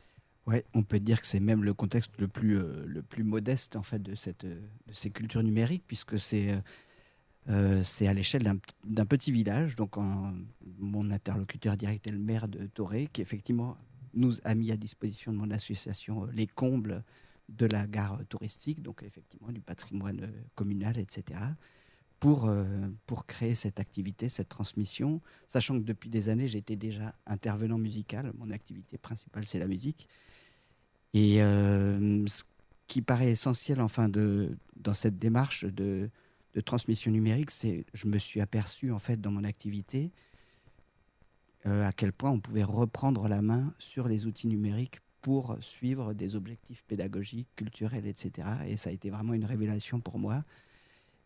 [0.46, 3.76] Ouais, on peut dire que c'est même le contexte le plus, euh, le plus modeste
[3.76, 6.57] en fait de, cette, euh, de ces cultures numériques, puisque c'est euh,
[7.50, 8.44] euh, c'est à l'échelle
[8.85, 9.74] d'un petit village.
[9.76, 10.33] Donc, en-
[10.78, 13.76] mon interlocuteur direct est le maire de Toré, qui effectivement
[14.14, 17.02] nous a mis à disposition de mon association euh, les combles
[17.48, 21.40] de la gare touristique, donc effectivement du patrimoine euh, communal, etc.
[22.20, 22.64] Pour, euh,
[23.06, 28.32] pour créer cette activité, cette transmission, sachant que depuis des années, j'étais déjà intervenant musical.
[28.37, 30.08] Mon activité principale, c'est la musique.
[31.14, 32.42] Et euh, ce
[32.87, 36.11] qui paraît essentiel, enfin, de, dans cette démarche de,
[36.54, 40.11] de transmission numérique, c'est je me suis aperçu, en fait, dans mon activité,
[41.64, 46.37] à quel point on pouvait reprendre la main sur les outils numériques pour suivre des
[46.37, 48.49] objectifs pédagogiques, culturels, etc.
[48.67, 50.43] Et ça a été vraiment une révélation pour moi.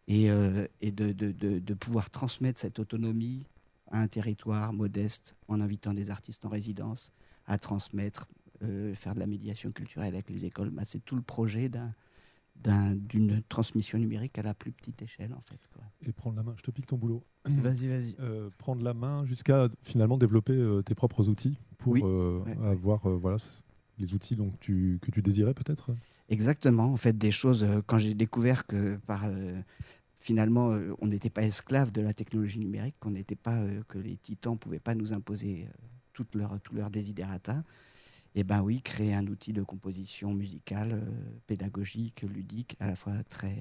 [0.08, 3.46] Et, euh, et de, de- de- de pouvoir transmettre cette autonomie
[3.92, 7.12] à un territoire modeste en invitant des artistes en résidence
[7.46, 8.26] à transmettre,
[8.64, 11.94] euh, faire de la médiation culturelle avec les écoles, bah, c'est tout le projet d'un-
[12.56, 15.60] d'un- d'une transmission numérique à la plus petite échelle en fait.
[15.72, 15.84] quoi.
[16.04, 17.22] Et prendre la main, je te pique ton boulot.
[17.46, 18.16] Vas-y, vas-y.
[18.18, 22.56] Euh, prendre la main jusqu'à finalement développer euh, tes propres outils pour Oui, euh, ouais,
[22.66, 23.36] avoir euh, voilà,
[23.98, 25.94] les outils donc, que tu désirais peut-être
[26.32, 29.60] Exactement, en fait, des choses, euh, quand j'ai découvert que euh,
[30.16, 34.16] finalement, euh, on n'était pas esclave de la technologie numérique, qu'on n'était pas, que les
[34.16, 35.72] titans ne pouvaient pas nous imposer euh,
[36.14, 36.90] toutes leurs tout leur
[38.34, 41.02] et ben oui, créer un outil de composition musicale,
[41.46, 43.54] pédagogique, ludique, à la fois très,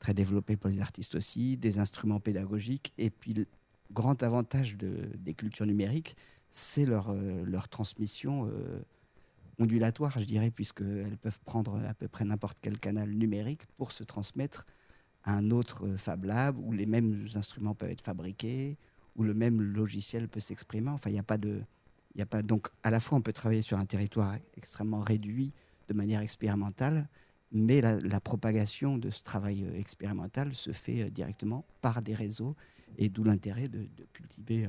[0.00, 3.46] très développé pour les artistes aussi, des instruments pédagogiques, et puis le
[3.92, 6.16] grand avantage de- des cultures numériques,
[6.50, 7.14] c'est leur,
[7.44, 8.50] leur transmission.
[9.58, 13.92] Euh, ondulatoire, je dirais, puisqu'elles peuvent prendre à peu près n'importe quel canal numérique pour
[13.92, 14.66] se transmettre
[15.24, 18.76] à un autre euh, Fab Lab où les mêmes instruments peuvent être fabriqués,
[19.16, 20.90] où le même logiciel peut s'exprimer.
[20.90, 21.62] Enfin, il n'y a pas de.
[22.16, 25.52] Y a pas, donc, à la fois, on peut travailler sur un territoire extrêmement réduit
[25.88, 27.08] de manière expérimentale,
[27.50, 32.54] mais la, propagation de ce travail euh, expérimental se fait euh, directement par des réseaux,
[32.98, 34.68] et d'où l'intérêt de, cultiver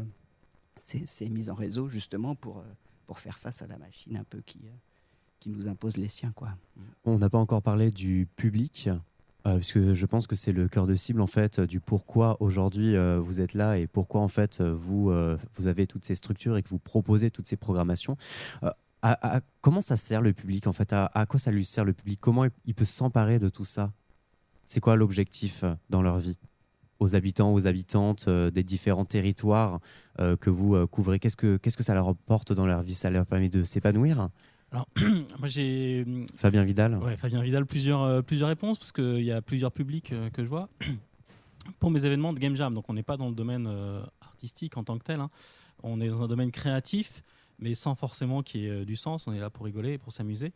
[0.80, 2.64] ces, mises en réseau, justement, pour,
[3.06, 4.76] pour faire face à la machine un peu qui, euh,
[5.40, 6.32] qui nous impose les siens.
[6.36, 6.50] Quoi.
[7.04, 8.90] On n'a pas encore parlé du public,
[9.48, 12.96] euh, puisque je pense que c'est le cœur de cible en fait du pourquoi aujourd'hui
[12.96, 16.16] euh, vous êtes là et pourquoi en fait euh, vous euh, vous avez toutes ces
[16.16, 18.18] structures et que vous proposez toutes ces programmations.
[18.64, 20.92] Euh, à- comment ça sert le public en fait?
[20.94, 22.20] À, quoi ça lui sert le public?
[22.20, 23.94] Comment il, peut s'emparer de tout ça?
[24.66, 26.38] C'est quoi l'objectif euh, dans leur vie?
[27.00, 29.80] Aux habitants, aux habitantes euh, des différents territoires
[30.20, 32.96] euh, que vous euh, couvrez Qu'est-ce que qu'est-ce que ça leur apporte dans leur vie?
[32.96, 34.30] Ça leur permet de s'épanouir?
[34.72, 34.88] Alors,
[35.40, 36.06] moi j'ai
[36.38, 40.44] Fabien Vidal Ouais, Fabien Vidal, plusieurs, plusieurs réponses, parce qu'il y a plusieurs publics que
[40.44, 40.70] je vois.
[41.80, 43.68] Pour mes événements de Game Jam, donc on n'est pas dans le domaine
[44.22, 45.32] artistique en tant que tel, hein.
[45.82, 47.24] on est dans un domaine créatif,
[47.58, 50.54] mais sans forcément qu'il y ait du sens, on est là pour rigoler pour s'amuser.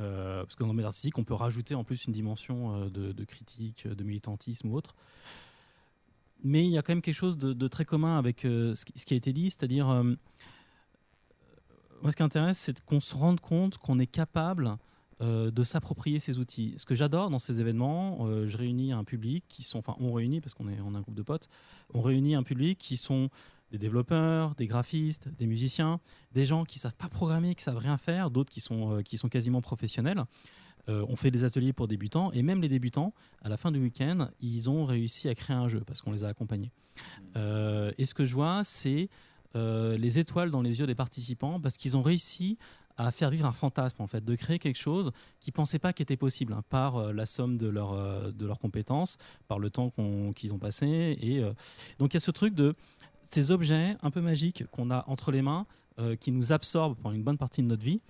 [0.00, 3.12] Euh, parce que dans le domaine artistique, on peut rajouter en plus une dimension de,
[3.12, 4.94] de critique, de militantisme ou autre.
[6.42, 9.14] Mais il y a quand même quelque chose de, très commun avec euh, ce, qui,
[9.14, 10.02] a été dit, c'est-à-dire, euh,
[12.02, 14.76] moi ce qui m'intéresse, c'est qu'on se rende compte qu'on est capable
[15.20, 16.74] euh, de s'approprier ces outils.
[16.78, 20.40] Ce que j'adore dans ces événements, je réunis un public qui sont, enfin on réunit
[20.40, 21.48] parce qu'on est, on un groupe de potes,
[21.94, 23.30] on réunit un public qui sont
[23.70, 26.00] des développeurs, des graphistes, des musiciens,
[26.32, 29.28] des gens qui savent pas programmer, qui savent rien faire, d'autres qui sont, qui sont
[29.28, 30.24] quasiment professionnels.
[30.88, 33.80] Euh, on fait des ateliers pour débutants et même les débutants, à la fin du
[33.80, 36.72] week-end, ils ont réussi à créer un jeu parce qu'on les a accompagnés.
[37.36, 39.08] Euh, et ce que je vois, c'est
[39.54, 42.58] euh, les étoiles dans les yeux des participants parce qu'ils ont réussi
[42.96, 46.16] à faire vivre un fantasme en fait, de créer quelque chose qu'ils pensaient pas qu'était
[46.16, 49.16] possible hein, par la somme de, leur, de leurs compétences,
[49.48, 49.92] par le temps
[50.34, 51.16] qu'ils ont passé.
[51.22, 51.40] Et
[51.98, 52.74] donc il y a ce truc de
[53.22, 55.66] ces objets un peu magiques qu'on a entre les mains,
[56.20, 58.02] qui nous absorbent pendant une bonne partie de notre vie,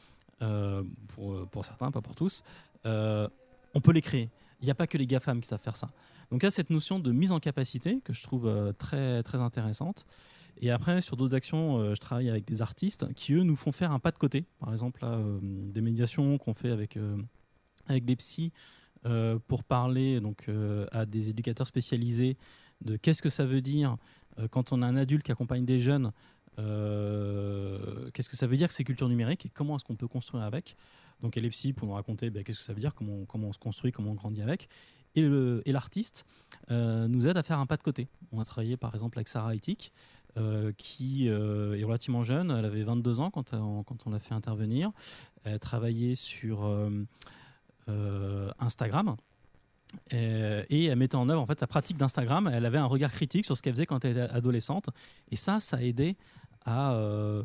[1.08, 2.42] pour, euh, pour certains, pas pour tous.
[2.86, 3.28] euh,
[3.74, 4.28] on peut les créer.
[4.60, 5.90] Il n'y a pas que les GAFAM qui savent faire ça.
[6.30, 9.22] Donc il y a cette notion de mise en capacité que je trouve euh, très,
[9.22, 10.04] très intéressante.
[10.60, 13.72] Et après, sur d'autres actions, euh, je travaille avec des artistes qui, eux, nous font
[13.72, 14.44] faire un pas de côté.
[14.60, 17.16] Par exemple, là, euh, des médiations qu'on fait avec, euh,
[17.86, 18.52] avec des psys
[19.06, 22.36] euh, pour parler donc, euh, à des éducateurs spécialisés
[22.82, 23.96] de qu'est-ce que ça veut dire
[24.38, 26.12] euh, quand on a un adulte qui accompagne des jeunes,
[26.58, 30.08] euh, qu'est-ce que ça veut dire que c'est culture numérique et comment est-ce qu'on peut
[30.08, 30.76] construire avec?
[31.22, 33.52] Donc, psys pour nous raconter ben, qu'est-ce que ça veut dire, comment, on- comment on
[33.52, 34.68] se construit, comment on grandit avec.
[35.14, 36.24] et l'artiste
[36.70, 38.08] euh, nous aide à faire un pas de côté.
[38.32, 39.92] On a travaillé par exemple avec Sarah Haitik,
[40.38, 44.18] euh, qui euh, est relativement jeune, elle avait 22 ans quand on, quand on l'a
[44.20, 44.90] fait intervenir.
[45.44, 46.64] Elle travaillait sur
[48.58, 49.16] Instagram.
[50.12, 52.50] Euh, et elle mettait en œuvre en fait sa pratique d'Instagram.
[52.52, 54.90] Elle avait un regard critique sur ce qu'elle faisait quand elle était adolescente.
[55.30, 56.16] Et ça, ça a aidé
[56.64, 57.44] à, euh,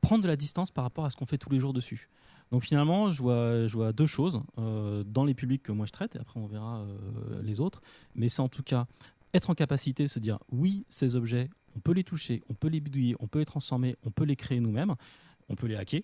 [0.00, 2.08] prendre de la distance par rapport à ce qu'on fait tous les jours dessus.
[2.50, 5.92] Donc finalement, je vois, je vois deux choses euh, dans les publics que moi je
[5.92, 6.84] traite, et après on verra
[7.42, 7.80] les autres.
[8.14, 8.86] Mais c'est en tout cas
[9.34, 12.68] être en capacité de se dire oui, ces objets, on peut les toucher, on peut
[12.68, 14.94] les bidouiller, on peut les transformer, on peut les créer nous-mêmes,
[15.48, 16.02] on peut les hacker,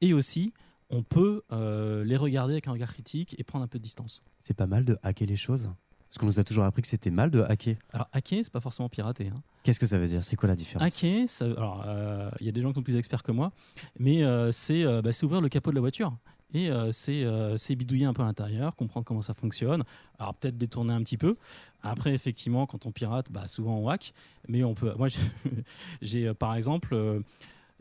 [0.00, 0.52] et aussi
[0.92, 4.22] on peut euh, les regarder avec un regard critique et prendre un peu de distance.
[4.38, 5.70] C'est pas mal de hacker les choses
[6.08, 7.76] Parce qu'on nous a toujours appris que c'était mal de hacker.
[7.92, 9.28] Alors hacker, c'est pas forcément pirater.
[9.28, 9.42] hein.
[9.64, 10.22] Qu'est-ce que ça veut dire?
[10.22, 10.86] C'est quoi la différence?
[11.02, 13.52] Hacker, ça- alors euh, il y a des gens qui sont plus experts que moi,
[13.98, 16.16] mais euh, c'est euh, bah, ouvrir le capot de la voiture.
[16.54, 19.84] Et euh, c'est euh, bidouiller un peu à l'intérieur, comprendre comment ça fonctionne.
[20.18, 21.36] Alors peut-être détourner un petit peu.
[21.82, 24.12] Après, effectivement, quand on pirate, bah, souvent on hack.
[24.48, 24.92] Mais on peut.
[24.98, 25.08] Moi,
[26.02, 27.20] j'ai- euh, par exemple, euh,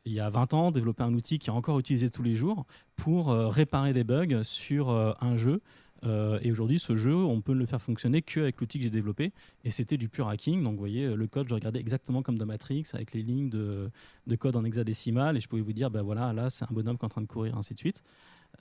[0.06, 2.66] il y a 20 ans, développé un outil qui est encore utilisé tous les jours
[2.96, 5.62] pour euh, réparer des bugs sur euh, un jeu.
[6.04, 9.32] Euh, et aujourd'hui, ce jeu, on peut le faire fonctionner qu'avec l'outil que j'ai développé.
[9.64, 10.64] Et c'était du pur hacking.
[10.64, 13.92] Donc, vous voyez, le code, je regardais exactement comme dans Matrix, avec les lignes de,
[14.26, 15.38] de code en hexadécimal.
[15.38, 17.22] Et je pouvais vous dire, ben voilà, là, c'est un bonhomme qui est en train
[17.22, 18.04] de courir, ainsi de suite.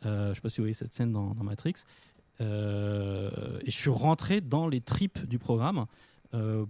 [0.03, 1.85] Je ne sais pas si vous voyez cette scène dans, Matrix.
[2.41, 5.87] Et je suis rentré dans les tripes du programme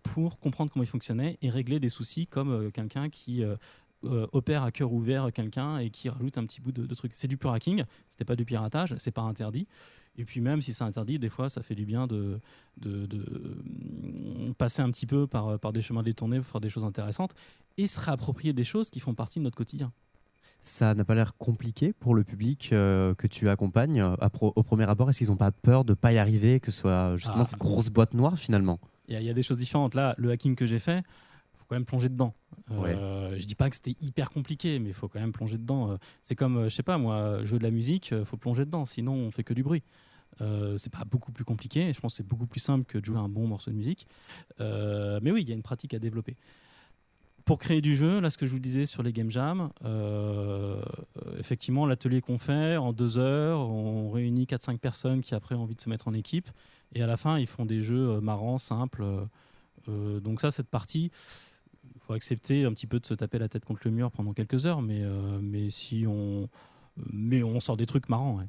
[0.05, 3.45] pour comprendre comment il fonctionnait et régler des soucis comme quelqu'un qui
[4.05, 7.13] euh, opère à cœur ouvert quelqu'un et qui rajoute un petit bout de, de truc.
[7.15, 9.67] C'est du pur hacking, c'était pas du piratage, c'est pas interdit.
[10.17, 12.41] Et puis même si c'est interdit, des fois ça fait du bien de,
[12.79, 13.19] de, de,
[14.49, 17.35] mm, passer un petit peu par, par des chemins détournés pour faire des choses intéressantes
[17.79, 19.93] et se réapproprier des choses qui font partie de notre quotidien.
[20.63, 24.63] Ça n'a pas l'air compliqué pour le public euh, que tu accompagnes euh, pro- au
[24.63, 25.09] premier abord.
[25.09, 27.45] Est-ce qu'ils n'ont pas peur de pas y arriver, que ce soit justement Ah.
[27.45, 28.79] cette grosse boîte noire finalement?
[29.09, 29.95] Il y, a- il y a des choses différentes.
[29.95, 31.03] Là, le hacking que j'ai fait,
[31.71, 32.35] quand même plonger dedans.
[32.73, 35.93] Euh, Je dis pas que c'était hyper compliqué, mais il faut quand même plonger dedans.
[35.93, 38.65] Euh, C'est comme, euh, je sais pas, moi, jouer de la musique, il faut plonger
[38.65, 39.83] dedans, sinon on fait que du bruit.
[40.41, 41.93] Euh, c'est pas beaucoup plus compliqué.
[41.93, 44.07] Je pense que c'est beaucoup plus simple que de jouer un bon morceau de musique.
[44.61, 46.37] Euh, mais oui, il y a une pratique à développer.
[47.45, 49.71] Pour créer du jeu, là, ce que je vous disais sur les game jams,
[51.39, 55.75] effectivement, l'atelier qu'on fait en deux heures, on réunit 4-5 personnes qui après ont envie
[55.75, 56.49] de se mettre en équipe.
[56.95, 59.05] Et à la fin, ils font des jeux marrants, simples.
[59.89, 61.11] donc ça, cette partie,
[62.11, 64.67] faut accepter un petit peu de se taper la tête contre le mur pendant quelques
[64.67, 66.49] heures, mais, euh, mais si on,
[67.13, 68.39] mais on sort des trucs marrants.
[68.39, 68.47] ouais.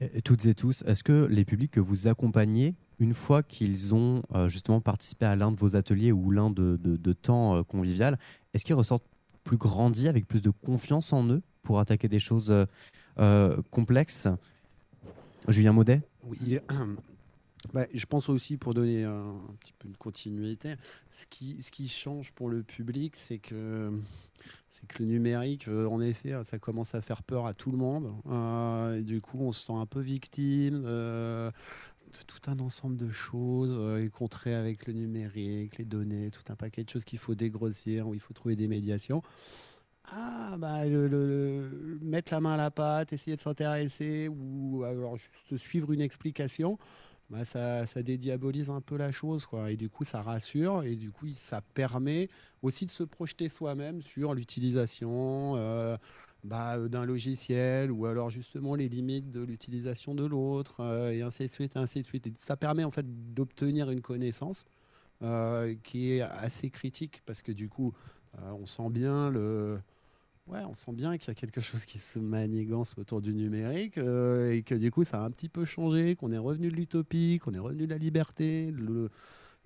[0.00, 4.24] Et toutes et tous, est-ce que les publics que vous accompagnez, une fois qu'ils ont
[4.34, 7.62] euh, justement participé à l'un de vos ateliers ou l'un de, de- de temps euh,
[7.62, 8.18] convivial,
[8.54, 9.06] est-ce qu'ils ressortent
[9.44, 12.52] plus grandis, avec plus de confiance en eux pour attaquer des choses
[13.20, 14.26] euh, complexes?
[15.46, 16.02] Julien Maudet?
[16.24, 16.58] Oui,
[17.72, 20.74] bah, je pense aussi pour donner un, petit peu une continuité,
[21.12, 23.92] ce qui, change pour le public, c'est que,
[24.98, 28.12] le numérique, euh, en effet, ça commence à faire peur à tout le monde.
[28.96, 31.50] Et du coup, on se sent un peu victime euh,
[32.12, 36.52] de tout un ensemble de choses, euh, y compris avec le numérique, les données, tout
[36.52, 39.22] un paquet de choses qu'il faut dégrossir, où il faut trouver des médiations.
[40.10, 40.86] Ah, bah,
[42.00, 46.78] mettre la main à la pâte, essayer de s'intéresser ou alors juste suivre une explication,
[47.30, 49.44] bah, ça, ça dédiabolise un peu la chose.
[49.46, 49.70] Quoi.
[49.70, 52.28] Et du coup, ça rassure et du coup, ça permet
[52.62, 55.96] aussi de se projeter soi-même sur l'utilisation euh,
[56.44, 61.20] bah, euh, d'un logiciel ou alors justement les limites de l'utilisation de l'autre euh, et
[61.22, 62.26] ainsi de suite, ainsi de suite.
[62.26, 64.64] Et ça permet en fait d'obtenir une connaissance
[65.82, 67.92] qui est assez critique parce que du coup,
[68.40, 69.80] on sent bien le.
[70.48, 73.98] Ouais, on sent bien qu'il y a quelque chose qui se manigance autour du numérique
[73.98, 76.76] euh, et que du coup ça a un petit peu changé, qu'on est revenu de
[76.76, 78.72] l'utopie, qu'on est revenu de la liberté,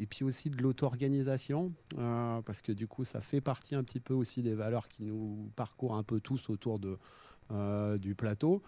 [0.01, 4.01] et puis aussi de l'auto-organisation, euh, parce que du coup ça fait partie un petit
[4.01, 6.99] peu aussi des valeurs qui nous parcourent un peu tous autour de,
[7.53, 8.61] euh, du plateau.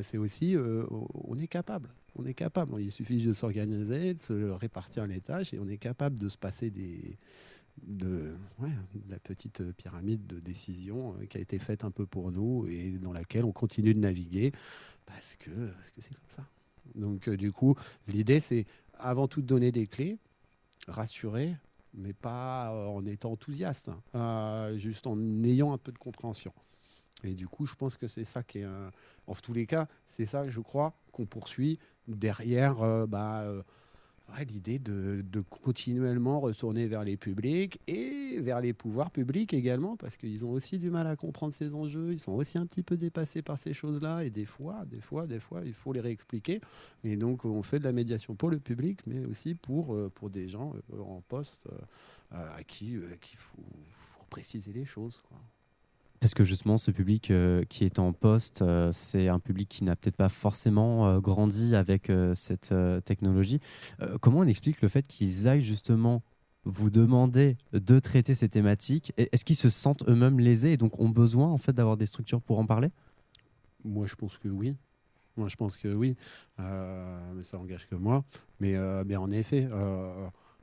[0.00, 5.06] C'est aussi, on est capable, on est capable, il suffit de s'organiser, de se répartir
[5.06, 7.18] les tâches et on est capable de se passer des,
[7.82, 8.34] de,
[9.08, 12.90] la petite pyramide de décision euh, qui a été faite un peu pour nous et
[12.90, 14.52] dans laquelle on continue de naviguer
[15.06, 15.50] parce que
[15.98, 16.46] c'est comme ça.
[16.94, 17.76] Donc euh, du coup,
[18.08, 20.18] l'idée c'est avant tout de donner des clés,
[20.86, 21.56] rassurer,
[21.94, 26.52] mais pas euh, en étant enthousiaste, hein, juste en ayant un peu de compréhension.
[27.24, 28.66] Et du coup, je pense que c'est ça qui est,
[29.28, 31.78] en tous les cas, c'est ça, je crois, qu'on poursuit
[32.08, 33.44] derrière bah,
[34.48, 35.22] l'idée de,
[35.62, 40.78] continuellement retourner vers les publics et vers les pouvoirs publics également, parce qu'ils ont aussi
[40.78, 43.74] du mal à comprendre ces enjeux, ils sont aussi un petit peu dépassés par ces
[43.74, 46.60] choses-là, et des fois, des fois, des fois, il faut les réexpliquer.
[47.04, 50.30] Et donc, on fait de la médiation pour le public, mais aussi pour, euh, pour
[50.30, 51.66] des gens euh, en poste
[52.32, 53.62] euh, à qui qu'il faut,
[54.30, 55.22] préciser les choses.
[56.22, 59.82] Parce que justement, ce public euh, qui est en poste, euh, c'est un public qui
[59.82, 62.72] n'a peut-être pas forcément euh, grandi avec cette
[63.04, 63.58] technologie.
[64.20, 66.22] Comment on explique le fait qu'ils aillent justement
[66.64, 71.08] vous demander de traiter ces thématiques Est-ce qu'ils se sentent eux-mêmes lésés et donc ont
[71.08, 72.90] besoin en fait d'avoir des structures pour en parler?
[73.84, 74.76] Moi, je pense que oui.
[75.36, 76.16] Moi, je pense que oui.
[76.58, 78.24] Mais ça engage que moi.
[78.60, 79.66] Mais, mais en effet,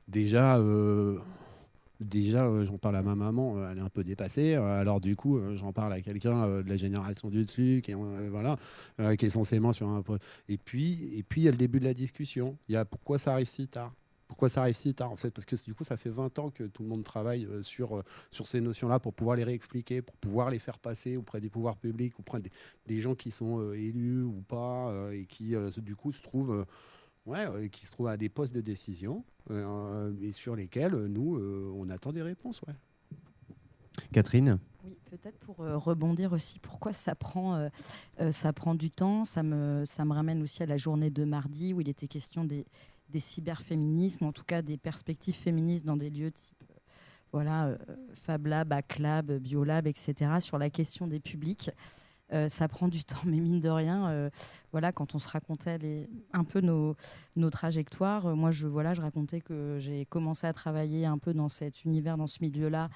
[0.08, 0.58] déjà,
[2.00, 4.54] déjà euh, j'en parle à ma maman, euh, elle est un peu dépassée.
[4.54, 8.56] Euh, alors, du coup, j'en parle à quelqu'un de la génération du dessus, qui, voilà,
[9.16, 10.02] qui est censément sur un.
[10.48, 12.56] Et puis, et puis, il y a le début de la discussion.
[12.68, 13.92] Il y a pourquoi ça arrive si tard?
[14.26, 15.30] Pourquoi ça arrive si tard en fait?
[15.30, 18.46] Parce que du coup, ça fait 20 ans que tout le monde travaille sur, sur
[18.46, 22.18] ces notions-là pour pouvoir les réexpliquer, pour pouvoir les faire passer auprès des pouvoirs publics,
[22.18, 22.52] auprès des,
[22.86, 26.64] des gens qui sont élus ou pas, et qui du coup se trouvent,
[27.26, 31.08] ouais, euh, qui se trouvent à des postes de décision, euh, et sur lesquels euh,
[31.08, 32.60] nous, euh, on attend des réponses.
[32.66, 32.74] Ouais.
[34.12, 34.58] Catherine?
[34.84, 37.68] Oui, peut-être pour euh, rebondir aussi, pourquoi ça prend, euh,
[38.20, 39.24] euh, ça prend du temps?
[39.24, 42.44] Ça me, ça me ramène aussi à la journée de mardi où il était question
[42.44, 42.66] des,
[43.10, 46.74] des cyberféminismes, en tout cas des perspectives féministes dans des lieux type euh,
[47.32, 47.78] voilà, euh,
[48.14, 51.70] Fab Lab, Hack Lab, Biolab, etc., sur la question des publics.
[52.32, 54.30] Euh, ça prend du temps, mais mine de rien, euh,
[54.72, 56.94] voilà, quand on se racontait un peu nos,
[57.50, 61.48] trajectoires, euh, moi je, voilà, je racontais que j'ai commencé à travailler un peu dans
[61.48, 62.88] cet univers, dans ce milieu-là,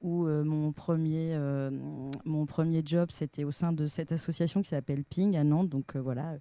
[0.00, 1.36] où mon, premier,
[2.24, 5.68] mon premier job, c'était au sein de cette association qui s'appelle Ping à Nantes.
[5.68, 6.36] Donc voilà,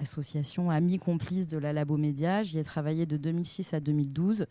[0.00, 2.42] association amie complice de la Labo Média.
[2.42, 4.46] J'y ai travaillé de 2006 à 2012.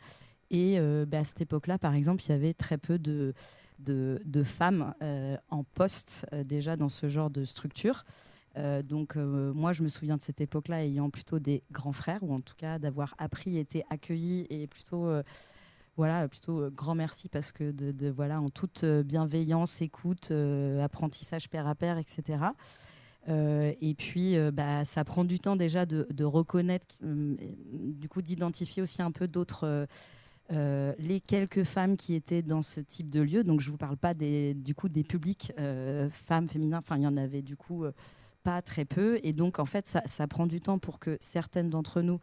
[0.51, 3.33] Et bah, à cette époque-là, par exemple, il y avait très peu de,
[3.79, 8.05] de, femmes euh, en poste euh, déjà dans ce genre de structure.
[8.57, 12.33] Euh, donc moi, je me souviens de cette époque-là ayant plutôt des grands frères, ou
[12.33, 15.09] en tout cas d'avoir appris, été accueilli et plutôt...
[15.95, 20.31] voilà, plutôt grand merci parce que de, voilà, en toute bienveillance, écoute,
[20.81, 22.39] apprentissage pair à pair, etc.
[23.27, 29.11] Et puis, bah, ça prend du temps déjà de, reconnaître, du coup, d'identifier aussi un
[29.11, 29.87] peu d'autres,
[30.51, 33.43] euh, les quelques femmes qui étaient dans ce type de lieu.
[33.43, 36.79] Donc, je vous parle pas des, du coup des publics euh, femmes, féminins.
[36.79, 37.91] Enfin, il y en avait du coup euh,
[38.43, 39.19] pas très peu.
[39.23, 42.19] Et donc, en fait, ça, ça prend du temps pour que certaines d'entre nous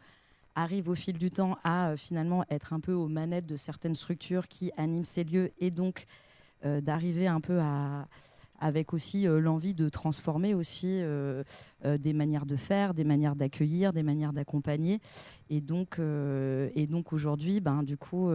[0.55, 4.47] arrivent au fil du temps à finalement être un peu aux manettes de certaines structures
[4.47, 6.05] qui animent ces lieux et donc
[6.63, 8.07] d'arriver un peu à
[8.59, 11.43] avec aussi euh, l'envie de transformer aussi euh,
[11.85, 14.99] euh, des manières de faire, des manières d'accueillir, des manières d'accompagner.
[15.49, 18.29] Et donc, et donc aujourd'hui, ben, du coup,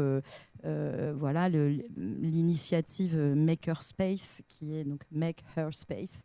[0.65, 6.25] voilà, l'initiative Makerspace, qui est donc Make Her Space,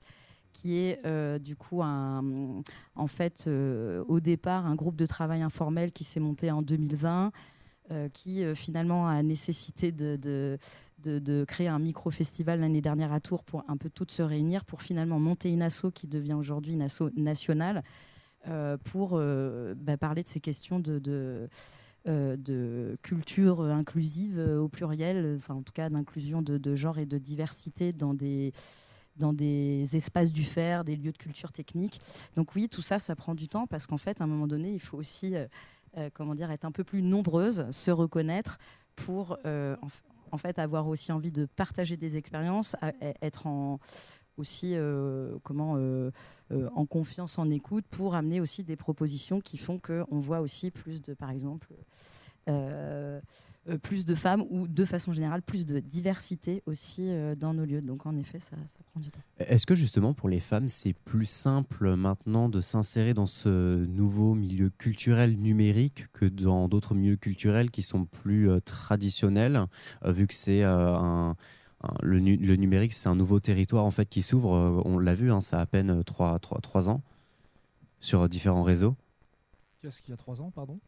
[0.53, 1.05] qui est
[1.39, 2.63] du coup en
[3.07, 3.49] fait
[4.07, 7.33] au départ un groupe de travail informel qui s'est monté en 2020,
[7.89, 10.57] euh, qui finalement a nécessité de,
[11.03, 14.81] de- créer un micro-festival l'année dernière à Tours pour un peu toutes se réunir, pour
[14.81, 17.83] finalement monter une asso qui devient aujourd'hui une asso nationale,
[18.47, 21.47] euh, pour euh, bah, parler de ces questions euh,
[22.05, 27.91] de culture inclusive au pluriel, enfin en tout cas d'inclusion de, genre et de diversité
[27.91, 28.53] dans des,
[29.17, 31.99] dans des espaces du faire, des lieux de culture technique.
[32.35, 34.73] Donc oui, tout ça, ça prend du temps parce qu'en fait, à un moment donné,
[34.73, 35.33] il faut aussi,
[36.13, 38.57] comment dire, être un peu plus nombreuse, se reconnaître
[38.95, 39.37] pour,
[40.31, 43.79] en fait, avoir aussi envie de partager des expériences, à- être en
[44.37, 46.11] aussi euh, comment euh,
[46.51, 50.69] euh, en confiance, en écoute, pour amener aussi des propositions qui font qu'on voit aussi
[50.69, 51.73] plus de, par exemple,
[53.75, 57.81] plus de femmes ou de façon générale plus de diversité aussi euh, dans nos lieux.
[57.81, 59.19] Donc en effet, ça, ça prend du temps.
[59.39, 64.35] Est-ce que justement pour les femmes, c'est plus simple maintenant de s'insérer dans ce nouveau
[64.35, 69.65] milieu culturel numérique que dans d'autres milieux culturels qui sont plus euh, traditionnels,
[70.05, 71.35] euh, vu que c'est euh, un,
[72.01, 74.53] le, nu- le numérique, c'est un nouveau territoire en fait qui s'ouvre.
[74.55, 76.39] euh, on l'a vu, hein, ça a à peine 3,
[76.89, 77.01] ans
[77.99, 78.95] sur euh, différents réseaux?
[79.81, 80.79] Qu'est-ce qu'il y a trois ans, pardon?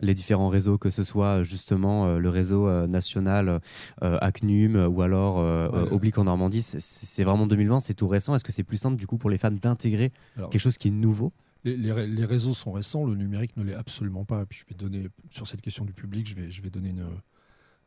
[0.00, 3.60] Les différents réseaux, que ce soit justement euh, le réseau euh, national
[4.02, 7.94] euh, ACNUM euh, ou alors euh, Ouais, euh, Oblique en Normandie, c'est- vraiment 2020, c'est
[7.94, 8.34] tout récent.
[8.34, 10.92] Est-ce que c'est plus simple du coup pour les femmes d'intégrer quelque chose qui est
[10.92, 11.32] nouveau?
[11.64, 14.42] Les, les ré- les réseaux sont récents, le numérique ne l'est absolument pas.
[14.42, 16.90] Et puis je vais donner, sur cette question du public, je vais, je vais donner
[16.90, 17.04] une-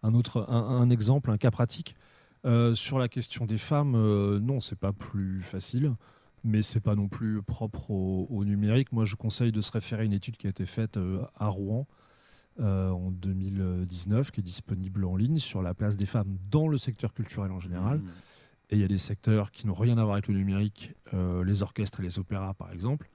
[0.03, 1.95] un autre un, un exemple, un cas pratique.
[2.43, 5.93] Euh, sur la question des femmes, euh, non, c'est pas plus facile,
[6.43, 8.91] mais c'est pas non plus propre au, au numérique.
[8.91, 11.47] Moi, je conseille de se référer à une étude qui a été faite euh, à
[11.47, 11.93] Rouen euh,
[12.59, 17.13] en 2019 qui est disponible en ligne sur la place des femmes dans le secteur
[17.13, 17.99] culturel en général.
[17.99, 18.09] Mmh.
[18.71, 21.43] Et il y a des secteurs qui n'ont rien à voir avec le numérique, euh,
[21.43, 23.09] les orchestres et les opéras par exemple,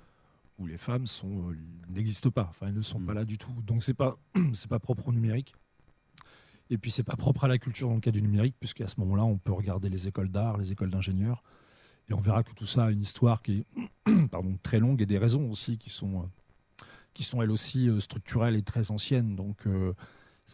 [0.59, 1.57] où les femmes sont, euh,
[1.89, 3.07] n'existent pas, enfin elles ne sont Mm.
[3.07, 3.55] pas là du tout.
[3.67, 4.17] Donc c'est pas
[4.53, 5.55] c'est pas propre au numérique.
[6.69, 8.99] Et puis c'est pas propre à la culture dans le cas du numérique, puisqu'à ce
[9.01, 11.43] moment-là on peut regarder les écoles d'art, les écoles d'ingénieurs,
[12.09, 13.65] et on verra que tout ça a une histoire qui
[14.07, 16.27] est pardon, très longue et des raisons aussi qui sont euh,
[17.17, 19.37] qui sont elles aussi euh, structurelles et très anciennes.
[19.37, 19.95] Donc euh,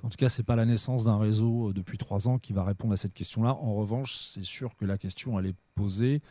[0.05, 2.63] en tout cas, c'est pas la naissance d'un réseau euh, depuis trois ans qui va
[2.63, 3.55] répondre à cette question-là.
[3.55, 6.23] En revanche, c'est sûr que la question, elle est posée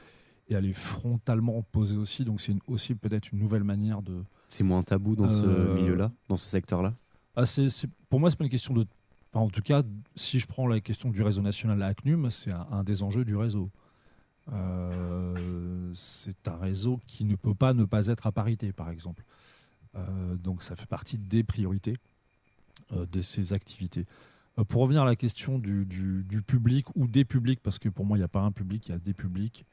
[0.48, 2.24] et elle est frontalement posée aussi.
[2.24, 4.24] Donc, c'est aussi peut-être une nouvelle manière de.
[4.48, 6.94] C'est moins tabou dans ce milieu-là, dans ce secteur-là?
[7.36, 8.86] Ah, c'est- pour moi, c'est pas une question de.
[9.34, 9.84] enfin, en tout cas,
[10.16, 13.26] si je prends la question du réseau national à ACNUM, c'est un, un des enjeux
[13.26, 13.70] du réseau.
[14.54, 19.24] Euh, c'est un réseau qui ne peut pas ne pas être à parité, par exemple.
[19.96, 21.98] Euh, donc, ça fait partie des priorités
[22.94, 24.06] euh, de ces activités.
[24.58, 25.86] Euh, pour revenir à la question du,
[26.46, 28.92] public ou des publics, parce que pour moi, il n'y a pas un public, il
[28.92, 29.66] y a des publics,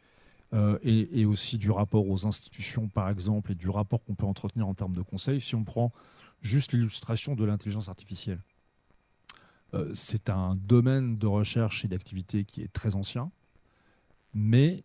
[0.82, 4.72] et, aussi du rapport aux institutions, par exemple, et du rapport qu'on peut entretenir en
[4.72, 5.92] termes de conseils, si on prend
[6.40, 8.40] juste l'illustration de l'intelligence artificielle.
[9.92, 13.30] C'est un domaine de recherche et d'activité qui est très ancien,
[14.32, 14.84] mais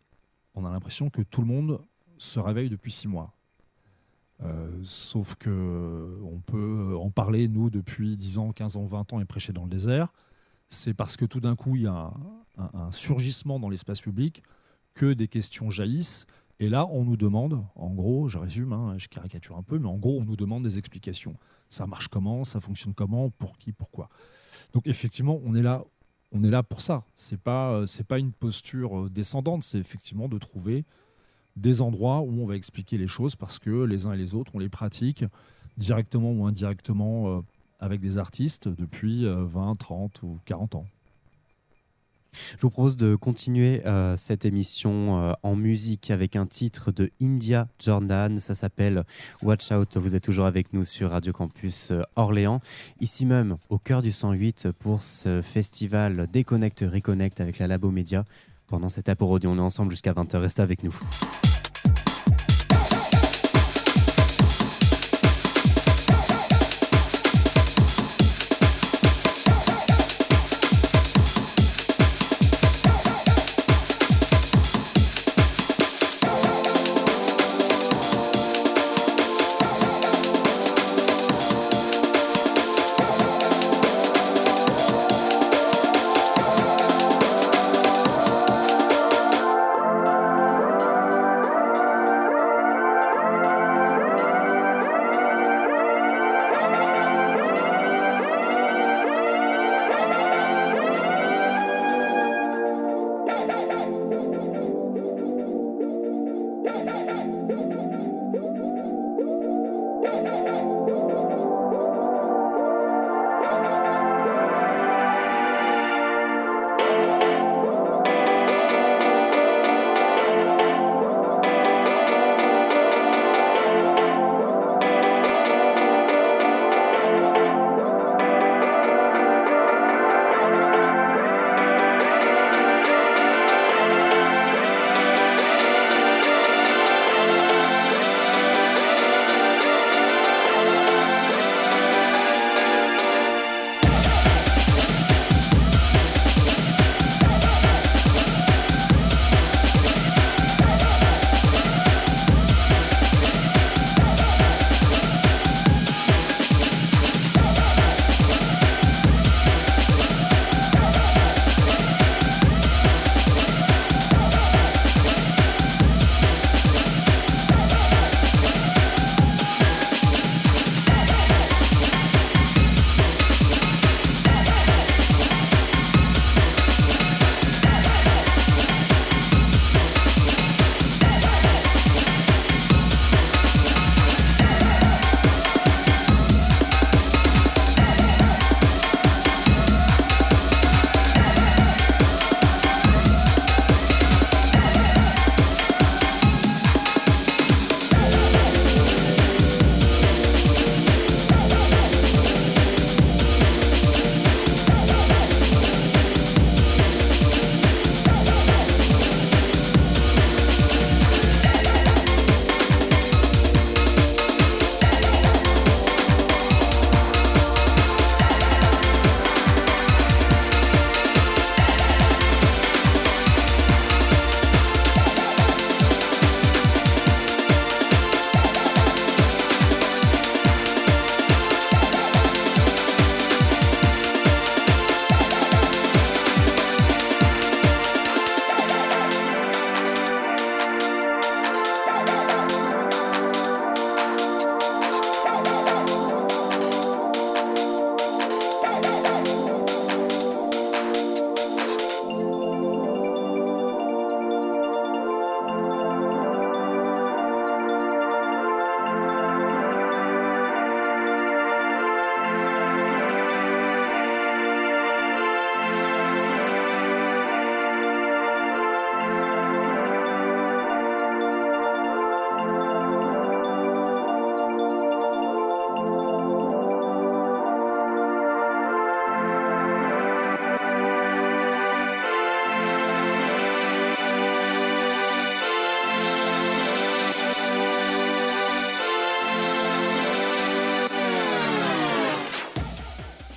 [0.53, 1.81] on a l'impression que tout le monde
[2.17, 3.34] se réveille depuis six mois.
[4.41, 9.19] Euh, sauf que on peut en parler, nous, depuis 10 ans, 15 ans, 20 ans
[9.19, 10.11] et prêcher dans le désert.
[10.67, 12.11] C'est parce que tout d'un coup, il y a
[12.57, 14.43] un, surgissement dans l'espace public
[14.95, 16.25] que des questions jaillissent.
[16.59, 19.88] Et là, on nous demande, en gros, je résume, hein, je caricature un peu, mais
[19.88, 21.36] en gros, on nous demande des explications.
[21.69, 22.43] Ça marche comment?
[22.43, 23.29] Ça fonctionne comment?
[23.31, 23.71] Pour qui?
[23.71, 24.09] Pourquoi?
[24.73, 25.84] Donc, effectivement, on est là,
[26.31, 27.05] on est là pour ça.
[27.13, 29.63] C'est pas, euh, c'est pas une posture euh, descendante.
[29.63, 30.86] C'est effectivement de trouver
[31.56, 34.51] des endroits où on va expliquer les choses parce que les uns et les autres,
[34.56, 35.26] on les pratique
[35.78, 37.41] directement ou indirectement euh,
[37.80, 40.86] avec des artistes depuis euh, 20, 30 ou 40 ans.
[42.56, 47.12] Je vous propose de continuer euh, cette émission euh, en musique avec un titre de
[47.22, 48.38] India Jordan.
[48.38, 49.04] Ça s'appelle
[49.41, 49.97] Watch Out.
[49.97, 52.60] Vous êtes toujours avec nous sur Radio Campus euh, Orléans.
[52.99, 58.26] Ici même, au cœur du 108, pour ce festival Déconnect Reconnect avec la Labo Média.
[58.68, 60.38] Pendant cet apéro, on est ensemble jusqu'à 20h.
[60.38, 60.97] Restez avec nous.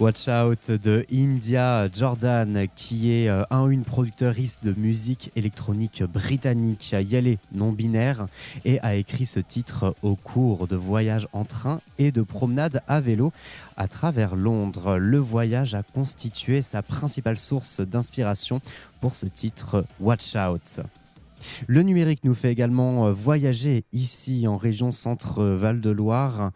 [0.07, 6.93] Watch Out de India Jordan, qui est euh, un une producteuriste de musique électronique britannique,
[6.93, 8.29] Yale non-binaire,
[8.65, 13.01] et a écrit ce titre au cours de voyages en train et de promenades à
[13.01, 13.33] vélo
[13.77, 14.97] à travers Londres.
[14.97, 18.61] Le voyage a constitué sa principale source d'inspiration
[19.01, 20.83] pour ce titre Watch Out.
[21.67, 26.53] Le numérique nous fait également euh, voyager ici en région Centre-Val de Loire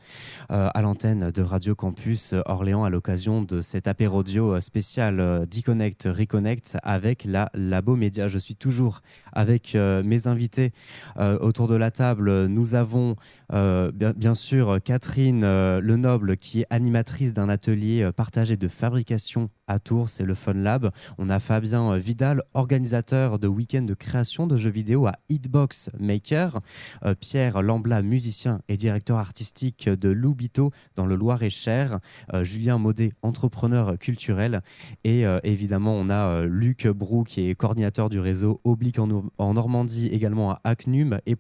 [0.51, 6.09] euh, à l'antenne de Radio Campus Orléans à l'occasion de cet apérodio euh, spécial D-Connect
[6.11, 8.29] Reconnect avec la Labo Média.
[8.29, 9.03] Je suis toujours
[9.33, 10.73] avec mes invités
[11.19, 12.47] autour de la table.
[12.47, 13.17] Nous avons
[13.51, 15.43] bien, sûr Catherine
[15.79, 20.91] Lenoble qui est animatrice d'un atelier partagé de fabrication à Tours, c'est le Fun Lab.
[21.17, 25.91] On a Fabien euh, Vidal, organisateur de week-end de création de jeux vidéo à Hitbox
[26.01, 26.59] Maker.
[27.05, 32.01] Euh, Pierre Lambla, musicien et directeur artistique de Loubito dans le Loir-et-Cher.
[32.35, 34.61] Euh, Julien Maudet, entrepreneur culturel.
[35.05, 39.55] Et évidemment, on a Luc Brou qui est coordinateur du réseau Oblique en, Nor- en
[39.55, 41.37] Normandie, également à Acnum et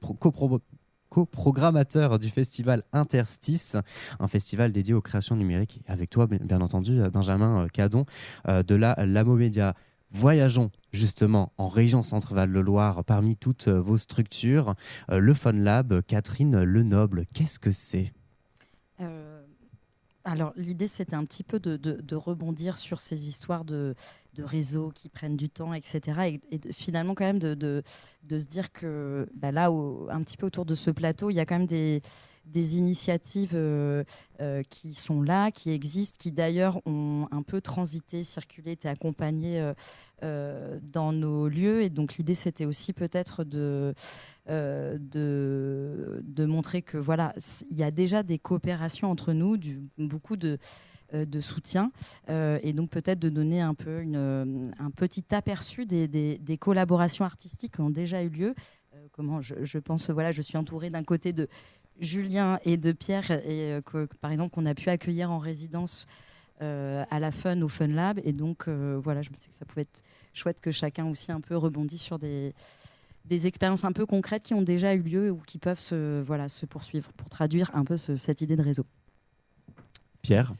[1.10, 3.76] co-programmateur du festival Interstice,
[4.18, 5.82] un festival dédié aux créations numériques.
[5.86, 8.06] Avec toi, bien entendu, euh, Benjamin euh, Cadon
[8.48, 9.74] euh, de la Lamo Média.
[10.12, 14.74] Voyageons justement en région Centre-Val de Loire parmi toutes vos structures.
[15.08, 18.12] Le Fun Lab, Catherine Lenoble, qu'est-ce que c'est?
[20.30, 23.94] Alors, l'idée, c'était un petit peu de, rebondir sur ces histoires de,
[24.38, 26.38] réseaux qui prennent du temps, etc.
[26.50, 27.82] Et, finalement, quand même, de,
[28.30, 31.46] se dire que bah, là, un petit peu autour de ce plateau, il y a
[31.46, 32.00] quand même des,
[32.46, 34.04] des initiatives euh,
[34.40, 39.72] euh, qui sont là, qui existent, qui d'ailleurs ont un peu transité, circulé, été accompagnées
[40.22, 41.82] euh, dans nos lieux.
[41.82, 43.94] Et donc, l'idée, c'était aussi peut-être de
[44.48, 47.32] de, montrer que voilà,
[47.70, 49.56] il y a déjà des coopérations entre nous,
[49.96, 50.58] beaucoup de,
[51.38, 51.92] soutien,
[52.28, 57.90] et donc peut-être de donner un peu un petit aperçu des, collaborations artistiques qui ont
[57.90, 58.54] déjà eu lieu.
[59.12, 61.46] Comment je, je pense, voilà, je suis entourée d'un côté de
[62.00, 66.06] Julien et de Pierre, et euh, que, par exemple qu'on a pu accueillir en résidence.
[66.62, 68.20] euh, à la Fun, au Fun Lab.
[68.22, 70.02] Et donc, euh, voilà, je me disais que ça pouvait être
[70.34, 72.52] chouette que chacun aussi un peu rebondisse sur des,
[73.24, 76.50] des expériences un peu concrètes qui ont déjà eu lieu ou qui peuvent se, voilà,
[76.50, 78.84] se poursuivre pour traduire un peu ce- cette idée de réseau.
[80.22, 80.52] Pierre?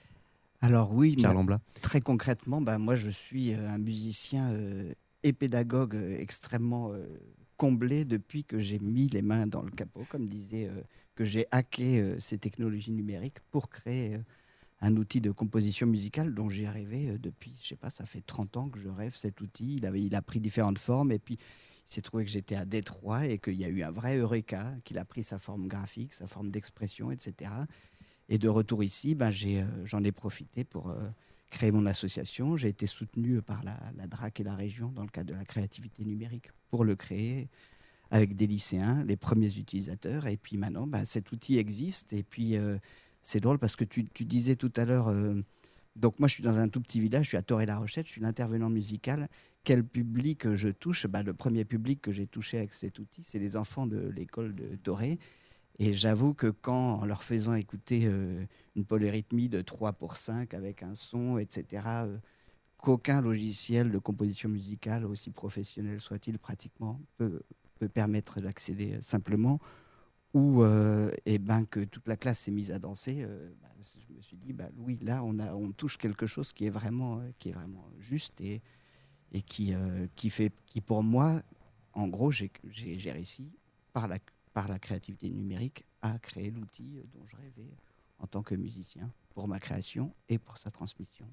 [0.63, 5.35] Alors oui, Pierre Lambla très concrètement, bah, moi je suis euh, un musicien euh, et
[5.35, 7.05] pédagogue euh, extrêmement euh,
[7.59, 10.81] comblé depuis que j'ai mis les mains dans le capot, comme disait, euh,
[11.21, 14.23] que j'ai hacké euh, ces technologies numériques pour créer euh,
[14.81, 18.23] un outil de composition musicale dont j'ai rêvé euh, depuis, je sais pas, ça fait
[18.23, 19.77] 30 ans que je rêve cet outil.
[19.77, 22.65] Il, avait, il a pris différentes formes et puis il s'est trouvé que j'étais à
[22.65, 26.15] Détroit et qu'il y a eu un vrai Eureka, qu'il a pris sa forme graphique,
[26.15, 27.51] sa forme d'expression, etc.
[28.31, 29.31] Et de retour ici, ben,
[29.85, 30.91] j'en ai profité pour
[31.51, 32.57] créer mon association.
[32.57, 35.45] J'ai été soutenu par la, la DRAC et la région dans le cadre de la
[35.45, 37.51] créativité numérique pour le créer
[38.11, 40.27] avec des lycéens, les premiers utilisateurs.
[40.27, 42.13] Et puis maintenant, ben, cet outil existe.
[42.13, 42.79] Et puis euh,
[43.23, 45.43] c'est drôle parce que tu, disais tout à l'heure, euh,
[45.97, 48.21] donc moi je suis dans un tout petit village, je suis à Toré-la-Rochette, je suis
[48.21, 49.29] l'intervenant musical.
[49.63, 51.07] Quel public je touche?
[51.07, 54.55] Ben, Le premier public que j'ai touché avec cet outil, c'est les enfants de l'école
[54.55, 55.19] de Toré.
[55.79, 58.45] Et j'avoue que quand, en leur faisant écouter euh,
[58.77, 61.83] une polyrythmie de 3 pour 5 avec un son, etc.,
[62.77, 67.43] qu'aucun logiciel de composition musicale, aussi professionnel soit-il pratiquement, peut,
[67.81, 69.59] peut permettre d'accéder euh, simplement,
[70.35, 74.15] ou euh, eh ben, que toute la classe s'est mise à danser, euh, bah, je
[74.15, 77.21] me suis dit, bah, oui, là, on, a, on touche quelque chose qui est vraiment,
[77.39, 78.61] qui est vraiment juste et,
[79.33, 79.75] et qui,
[80.15, 81.43] qui fait, qui pour moi,
[81.95, 82.51] en gros, j'ai
[83.11, 83.51] réussi
[83.93, 84.19] par la,
[84.53, 87.71] par la créativité numérique à créer l'outil dont je rêvais
[88.19, 91.27] en tant que musicien pour ma création et pour sa transmission.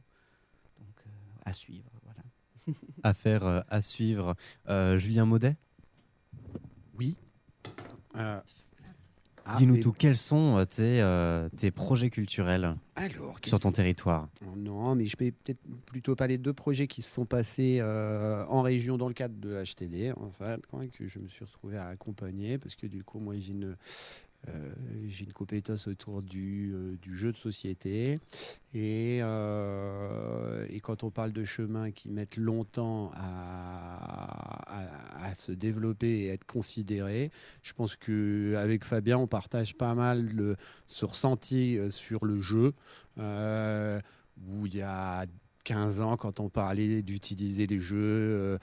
[0.79, 1.03] Donc,
[1.45, 2.23] à suivre, voilà.
[3.03, 4.35] Affaire à suivre.
[4.97, 5.57] Julien Maudet?
[6.97, 7.15] Oui.
[8.15, 8.39] Euh,
[9.45, 13.71] ah, Dis-nous mais- tout, quels sont euh, tes, euh, tes projets culturels Alors, sur ton
[13.71, 14.27] territoire?
[14.45, 17.77] Oh Non, mais je vais peut-être plutôt parler de deux projets qui se sont passés
[17.79, 20.59] euh, en région dans le cadre de HTD, en fait,
[20.97, 23.77] que je me suis retrouvé à accompagner, parce que du coup, moi, j'ai une,
[24.49, 24.69] euh,
[25.07, 28.19] j'ai une compétence autour du, euh, jeu de société.
[28.73, 33.73] Et, euh, et quand on parle de chemins qui mettent longtemps à,
[35.37, 37.31] se développer et être considérés,
[37.61, 40.55] je pense qu'avec Fabien, on partage pas mal le,
[40.87, 42.73] ce ressenti sur le jeu.
[43.17, 45.25] Où il y a
[45.63, 48.57] 15 ans, quand on parlait d'utiliser les jeux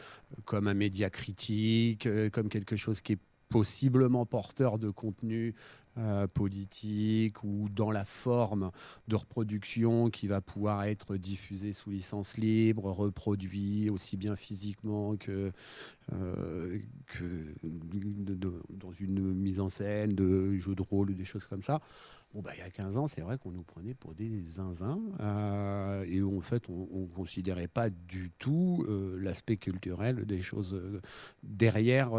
[0.47, 3.18] comme un média critique, comme quelque chose qui est
[3.55, 5.55] possiblement porteur de contenu
[5.96, 8.72] euh, politique ou dans la forme
[9.07, 15.52] de reproduction qui va pouvoir être diffusée sous licence libre, reproduit aussi bien physiquement que,
[16.12, 16.78] euh,
[18.70, 21.80] dans une mise en scène de jeux de rôle ou des choses comme ça.
[22.35, 24.99] Bon, bah, il y a 15 ans, c'est vrai qu'on nous prenait pour des zinzins
[25.20, 30.74] euh, et en fait, on ne considérait pas du tout euh, l'aspect culturel des choses
[30.74, 31.01] euh,
[31.45, 32.11] derrière,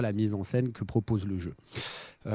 [0.00, 1.54] la mise en scène que propose le jeu.
[2.24, 2.30] J'ai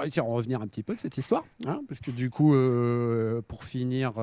[0.00, 2.52] réussi à en revenir un petit peu de cette histoire, hein, parce que du coup,
[3.46, 4.14] pour finir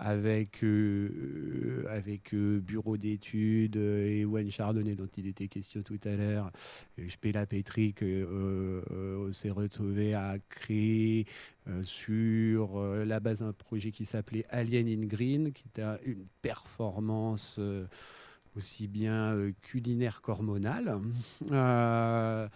[0.00, 5.98] avec, euh, avec euh, Bureau d'études euh, et Wayne Chardonnay, dont il était question tout
[6.04, 6.50] à l'heure,
[7.08, 7.46] Spela
[8.02, 11.26] euh, euh, s'est retrouvé à créer
[11.68, 15.98] euh, sur euh, la base d'un projet qui s'appelait Alien in Green, qui était un-
[16.04, 17.86] une performance euh,
[18.56, 20.98] aussi bien euh, culinaire qu'hormonale.
[21.52, 22.48] Euh,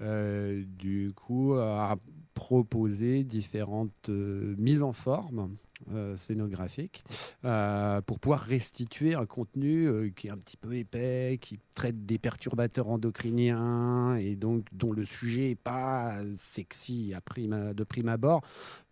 [0.00, 1.96] euh, du coup, a
[2.34, 5.56] proposé différentes euh, mises en forme
[5.92, 7.04] euh, scénographiques
[7.44, 12.04] euh, pour pouvoir restituer un contenu euh, qui est un petit peu épais, qui traite
[12.04, 18.08] des perturbateurs endocriniens et donc dont le sujet n'est pas sexy à prime, de prime
[18.08, 18.42] abord,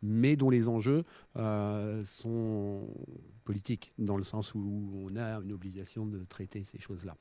[0.03, 1.05] mais dont les enjeux
[1.37, 2.89] euh, sont
[3.45, 7.17] politiques, dans le sens où on a une obligation de traiter ces choses-là.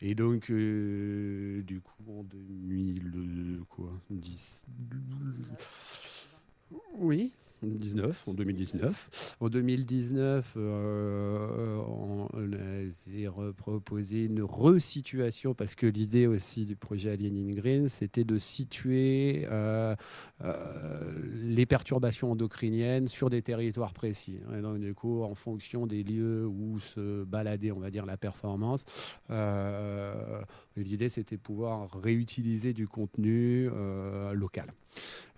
[0.00, 4.62] Et donc, euh, du coup, en 2000, quoi, 10,
[6.98, 7.32] oui,
[7.62, 9.36] 19, en 2019.
[9.40, 17.36] En 2019, euh, on avait proposé une resituation, parce que l'idée aussi du projet Alien
[17.36, 19.94] in Green, c'était de situer euh,
[20.42, 24.38] euh, les perturbations endocriniennes sur des territoires précis.
[24.56, 28.84] Et donc, du en fonction des lieux où se baladait, on va dire, la performance,
[30.76, 33.68] l'idée, c'était pouvoir réutiliser du contenu
[34.32, 34.72] local.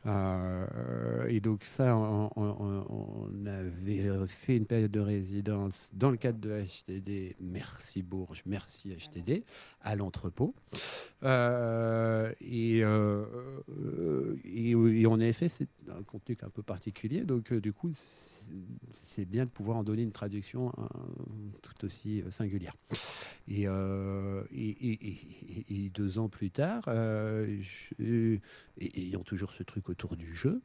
[0.04, 2.30] Euh, et donc ça, on,
[3.46, 7.36] avait fait une période de résidence dans le cadre de HTD.
[7.40, 9.44] Merci Bourges, merci HTD,
[9.80, 10.54] à l'entrepôt.
[11.22, 13.24] Euh, et, euh,
[13.70, 17.22] euh, et, et en effet, c'est un contenu un peu particulier.
[17.22, 17.92] Donc du coup,
[19.02, 20.84] c'est- bien de pouvoir en donner une traduction euh,
[21.62, 22.74] tout aussi euh, singulière.
[23.48, 26.88] Et, euh, et, deux ans plus tard,
[27.98, 30.62] ayant toujours ce truc autour du jeu,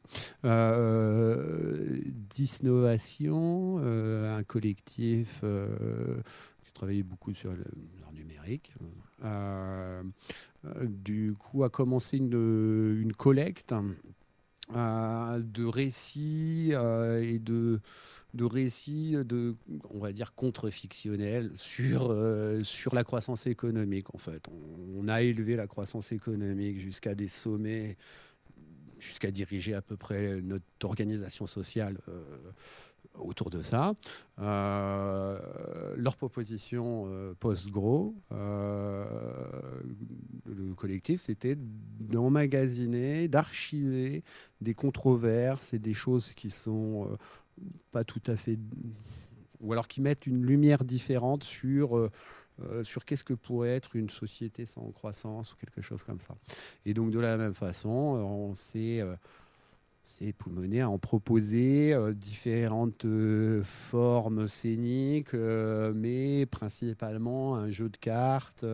[2.34, 5.44] Disnovation, un collectif
[6.64, 8.72] qui travaillait beaucoup sur l'art numérique,
[10.86, 13.74] du coup a commencé une, collecte
[14.70, 17.80] de récits euh, et de
[18.34, 19.56] de récits de,
[19.90, 24.44] on va dire, contre-fictionnels sur, euh, sur la croissance économique, en fait.
[24.96, 27.96] On, a élevé la croissance économique jusqu'à des sommets,
[28.98, 32.22] jusqu'à diriger à peu près notre organisation sociale euh,
[33.20, 33.94] autour de ça.
[34.40, 35.38] Euh,
[35.96, 39.04] leur proposition euh, post-gros, euh,
[40.46, 44.22] le collectif, c'était d'emmagasiner, d'archiver
[44.60, 47.08] des controverses et des choses qui sont
[47.90, 48.58] pas tout à fait
[49.60, 52.08] ou alors qui mettent une lumière différente sur
[52.82, 56.36] sur qu'est-ce que pourrait être une société sans croissance ou quelque chose comme ça.
[56.84, 59.00] Et donc de la même façon, on s'est
[60.08, 67.88] s'est poumonné à en proposer euh, différentes euh, formes scéniques, euh, mais principalement un jeu
[67.88, 68.64] de cartes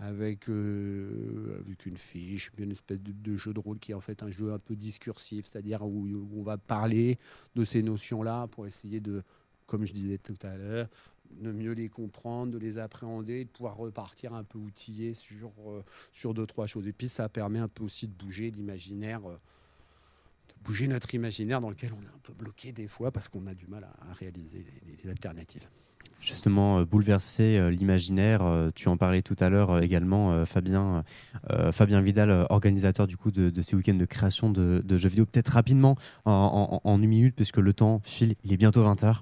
[0.00, 4.30] avec, avec une fiche, une espèce de, jeu de rôle qui est en fait un
[4.30, 7.18] jeu un peu discursif, c'est-à-dire où, on va parler
[7.54, 9.22] de ces notions-là pour essayer de,
[9.66, 10.88] comme je disais tout à l'heure,
[11.30, 15.52] de mieux les comprendre, de les appréhender, de pouvoir repartir un peu outillé sur,
[16.12, 16.86] sur deux, trois choses.
[16.86, 19.20] Et puis ça permet un peu aussi de bouger l'imaginaire,
[20.62, 23.54] bouger notre imaginaire dans lequel on est un peu bloqué des fois parce qu'on a
[23.54, 25.66] du mal à, à réaliser les- les alternatives.
[26.20, 28.42] Justement, euh, bouleverser euh, l'imaginaire.
[28.42, 31.04] euh, tu en parlais tout à l'heure euh, également, euh, Fabien,
[31.50, 34.96] euh, Fabien Vidal, euh, organisateur du coup de, de ces week-ends de création de, de
[34.96, 35.26] jeux vidéo.
[35.26, 39.20] Peut-être rapidement, en, en- en une minute, puisque le temps file, il est bientôt 20h.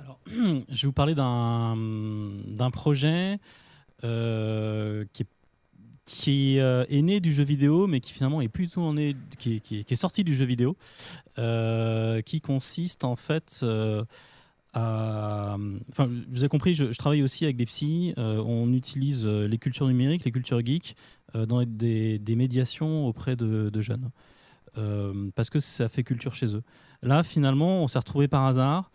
[0.00, 1.76] Alors, je vais vous parler d'un
[2.48, 3.38] d'un projet
[4.02, 5.28] euh, qui est
[6.04, 9.62] qui euh, est né du jeu vidéo, mais qui finalement est plutôt en est, qui,
[9.70, 10.76] est- sorti du jeu vidéo,
[11.38, 14.04] euh, qui consiste en fait euh,
[14.74, 15.56] à,
[15.90, 18.12] enfin, vous avez compris, je, travaille aussi avec des psys.
[18.16, 20.96] on utilise les cultures numériques, les cultures geeks
[21.32, 24.10] dans des, médiations auprès de, jeunes,
[25.36, 26.62] parce que ça fait culture chez eux.
[27.02, 28.90] Là, finalement, on s'est retrouvé par hasard.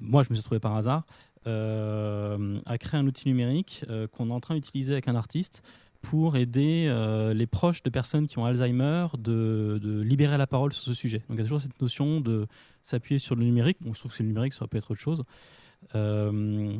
[0.00, 1.06] Moi, je me suis retrouvé par hasard
[1.46, 5.62] à créer un outil numérique qu'on est en train d'utiliser avec un artiste
[6.02, 10.82] pour aider euh, les proches de personnes qui ont Alzheimer de, libérer la parole sur
[10.82, 11.18] ce sujet.
[11.28, 12.46] Donc il y a toujours cette notion de
[12.82, 13.78] s'appuyer sur le numérique.
[13.80, 15.24] Bon, je trouve que c'est le numérique, ça pu être autre chose.
[15.94, 16.76] Euh,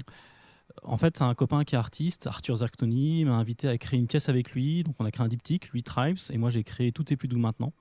[0.82, 4.28] en fait, un copain qui est artiste, Arthur Zarctoni, m'a invité à créer une pièce
[4.28, 4.84] avec lui.
[4.84, 7.28] Donc on a créé un diptyque, lui Tribes, et moi j'ai créé Tout est plus
[7.28, 7.72] doux maintenant.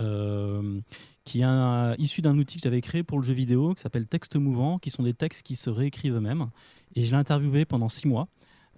[0.00, 0.80] Euh,
[1.24, 4.36] qui est issu d'un outil que j'avais créé pour le jeu vidéo qui s'appelle Texte
[4.36, 6.48] mouvant, qui sont des textes qui se réécrivent eux-mêmes.
[6.96, 8.26] Et je l'ai interviewé pendant six mois,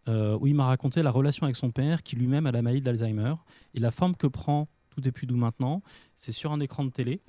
[0.08, 2.82] euh, où il m'a raconté la relation avec son père, qui lui-même a la maladie
[2.82, 3.34] d'Alzheimer,
[3.74, 5.82] et la forme que prend Tout est plus doux maintenant,
[6.14, 7.20] c'est sur un écran de télé.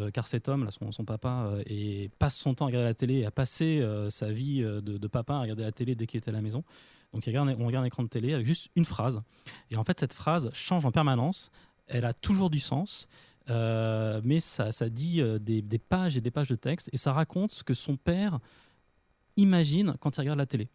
[0.00, 3.18] euh, car cet homme, là, son, papa, euh, passe son temps à regarder la télé
[3.18, 3.80] et a passé
[4.10, 6.64] sa vie de, papa à regarder la télé dès qu'il était à la maison.
[7.12, 9.22] Donc on regarde un écran de télé avec juste une phrase.
[9.70, 11.52] Et en fait, cette phrase change en permanence.
[11.86, 13.06] Elle a toujours du sens.
[13.48, 17.74] Mais ça, dit des pages et des pages de texte et ça raconte ce que
[17.74, 18.40] son père
[19.36, 20.68] imagine quand il regarde la télé.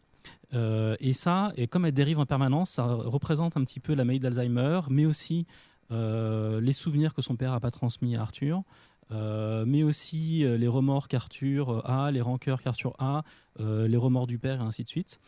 [0.53, 4.03] Euh, et ça, et comme elle dérive en permanence, ça représente un petit peu la
[4.03, 5.45] maladie d'Alzheimer, mais aussi
[5.91, 8.63] euh, les souvenirs que son père n'a pas transmis à Arthur,
[9.11, 13.23] euh, mais aussi les remords qu'Arthur a, les rancœurs qu'Arthur a,
[13.59, 15.19] les remords du père et ainsi de suite.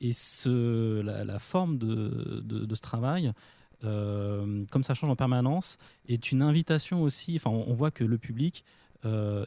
[0.00, 3.32] Et ce, la, forme de, ce travail,
[3.82, 5.78] comme ça change en permanence,
[6.08, 7.36] est une invitation aussi.
[7.36, 8.64] Enfin, on, on voit que le public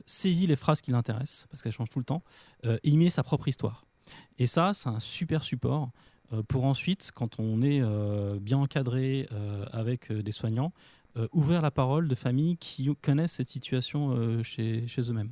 [0.05, 2.23] saisit les phrases qui l'intéressent parce qu'elles changent tout le temps
[2.65, 3.82] et y met sa propre histoire.
[4.39, 5.91] Et ça, c'est un super support
[6.33, 10.73] euh, pour ensuite, quand on est euh, bien encadré euh, avec des soignants,
[11.31, 15.31] ouvrir la parole de familles qui connaissent cette situation chez, eux-mêmes.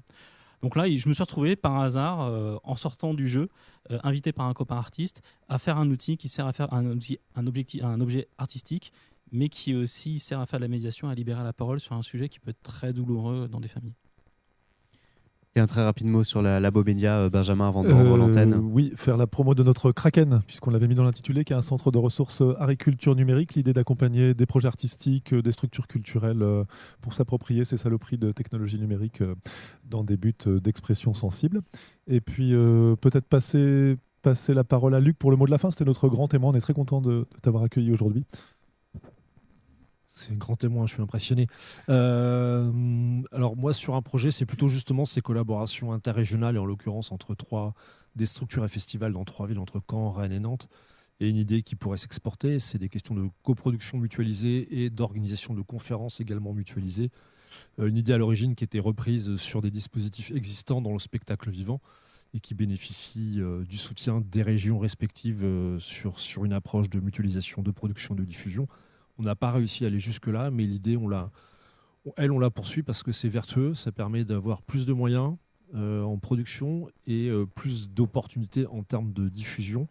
[0.62, 2.20] Donc là, je me suis retrouvé par hasard,
[2.64, 3.50] en sortant du jeu,
[3.90, 7.18] invité par un copain artiste, à faire un outil qui sert à faire un, outil,
[7.34, 8.94] un, objectif, un objet artistique,
[9.32, 12.04] mais qui aussi sert à faire de la médiation, à libérer la parole sur un
[12.04, 13.96] sujet qui peut être très douloureux dans des familles.
[15.56, 18.54] Et un très rapide mot sur la Labo euh, Benjamin, avant de rendre Euh, l'antenne.
[18.54, 21.62] Oui, faire la promo de notre Kraken, puisqu'on l'avait mis dans l'intitulé, qui est un
[21.62, 23.56] centre de ressources agriculture numérique.
[23.56, 26.64] L'idée d'accompagner des projets artistiques, euh, des structures culturelles euh,
[27.02, 29.36] pour s'approprier ces saloperies de technologie numérique euh,
[29.84, 31.62] dans des buts euh, d'expression sensible.
[32.08, 35.58] Et puis euh, peut-être passer, passer la parole à Luc pour le mot de la
[35.58, 35.70] fin.
[35.70, 36.52] C'était notre grand témoin.
[36.52, 38.24] On est très content de t'avoir accueilli aujourd'hui.
[40.14, 41.48] C'est un grand témoin, je suis impressionné.
[41.88, 47.12] Euh, alors moi, sur un projet, c'est plutôt justement ces collaborations interrégionales, et en l'occurrence
[47.14, 47.74] entre trois,
[48.16, 50.68] des structures et festivals dans trois villes, entre Caen, Rennes et Nantes.
[51.22, 55.62] Et une idée qui pourrait s'exporter, c'est des questions de coproduction mutualisée et d'organisation de
[55.62, 57.10] conférences également mutualisées.
[57.80, 61.50] Euh, une idée à l'origine qui était reprise sur des dispositifs existants dans le spectacle
[61.50, 61.80] vivant
[62.34, 65.46] et qui bénéficie euh, du soutien des régions respectives
[65.80, 68.68] sur une approche de mutualisation, de production, de diffusion.
[69.22, 70.98] On n'a pas réussi à aller jusque-là, mais l'idée,
[72.18, 73.76] elle, on la poursuit parce que c'est vertueux.
[73.76, 75.36] Ça permet d'avoir plus de moyens
[75.76, 79.88] euh, en production et euh, plus d'opportunités en termes de diffusion.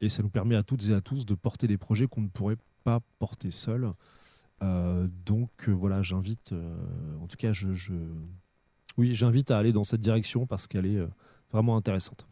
[0.00, 2.28] Et ça nous permet à toutes et à tous de porter des projets qu'on ne
[2.28, 3.92] pourrait pas porter seuls.
[4.64, 6.52] Euh, donc voilà, j'invite,
[7.22, 7.68] en tout cas, je,
[8.96, 11.06] oui, j'invite à aller dans cette direction parce qu'elle est
[11.52, 12.26] vraiment intéressante.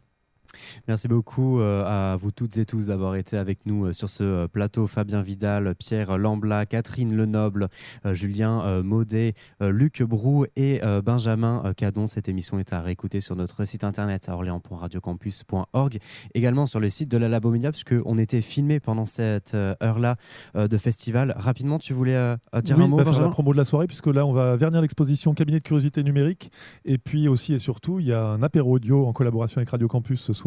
[0.87, 4.23] Merci beaucoup euh, à vous toutes et tous d'avoir été avec nous euh, sur ce
[4.23, 4.87] euh, plateau.
[4.87, 7.69] Fabien Vidal, Pierre Lambla, Catherine Lenoble,
[8.11, 12.07] Julien Maudet, Luc Brou et Benjamin Cadon.
[12.07, 15.97] Cette émission est à réécouter sur notre site internet à orléans.radiocampus.org.
[16.33, 20.17] Également sur le site de la Labomédia, puisqu'on était filmé pendant cette heure-là
[20.55, 21.33] de festival.
[21.37, 23.87] Rapidement, tu voulais dire oui, un mot, bah, faire la Benjamin promo de la soirée,
[23.87, 26.51] puisque là, on va vernir l'exposition Cabinet de curiosité numérique.
[26.85, 29.87] Et puis aussi et surtout, il y a un apéro audio en collaboration avec Radio
[29.87, 30.44] Campus ce soir,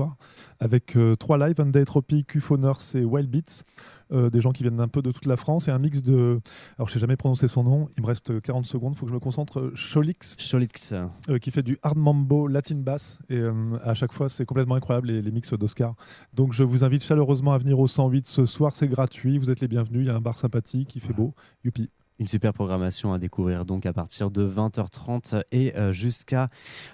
[0.61, 3.63] avec euh, trois lives, Unday Tropic, UFO Nurse et Wild Beats.
[4.11, 6.41] euh, des gens qui viennent un peu de toute la France et un mix de.
[6.79, 9.11] Alors, je sais jamais prononcer son nom, il me reste 40 secondes, il faut que
[9.11, 9.71] je me concentre.
[9.75, 10.93] Cholix, Cholix.
[11.29, 13.19] euh, qui fait du hard mambo latin bass.
[13.29, 15.95] Et euh, à chaque fois, c'est complètement incroyable, les, les mix d'Oscar.
[16.33, 19.61] Donc, je vous invite chaleureusement à venir au 108 ce soir, c'est gratuit, vous êtes
[19.61, 20.03] les bienvenus.
[20.03, 21.35] Il y a un bar sympathique, il fait beau.
[21.65, 21.91] Youpi.
[22.21, 26.49] Une super programmation à découvrir donc à partir de 20h30 et euh, jusqu'à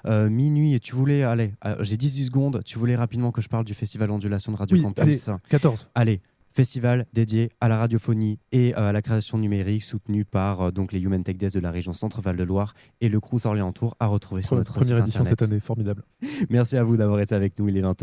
[0.06, 0.74] euh, minuit.
[0.74, 3.74] Et tu voulais, allez, euh, j'ai 18 secondes, tu voulais rapidement que je parle du
[3.74, 5.28] festival Ondulation de Radio Oui, Campus?
[5.28, 5.88] allez, 14.
[5.94, 6.20] Allez,
[6.52, 10.92] festival dédié à la radiophonie et euh, à la création numérique soutenu par euh, donc
[10.92, 13.96] les Human Tech Days de la région Centre-Val de Loire et le Crous Orléans Tour
[14.00, 15.40] à retrouver sur notre Première site édition internet.
[15.40, 16.04] cette année, formidable.
[16.50, 18.02] Merci à vous d'avoir été avec nous, il est 20h.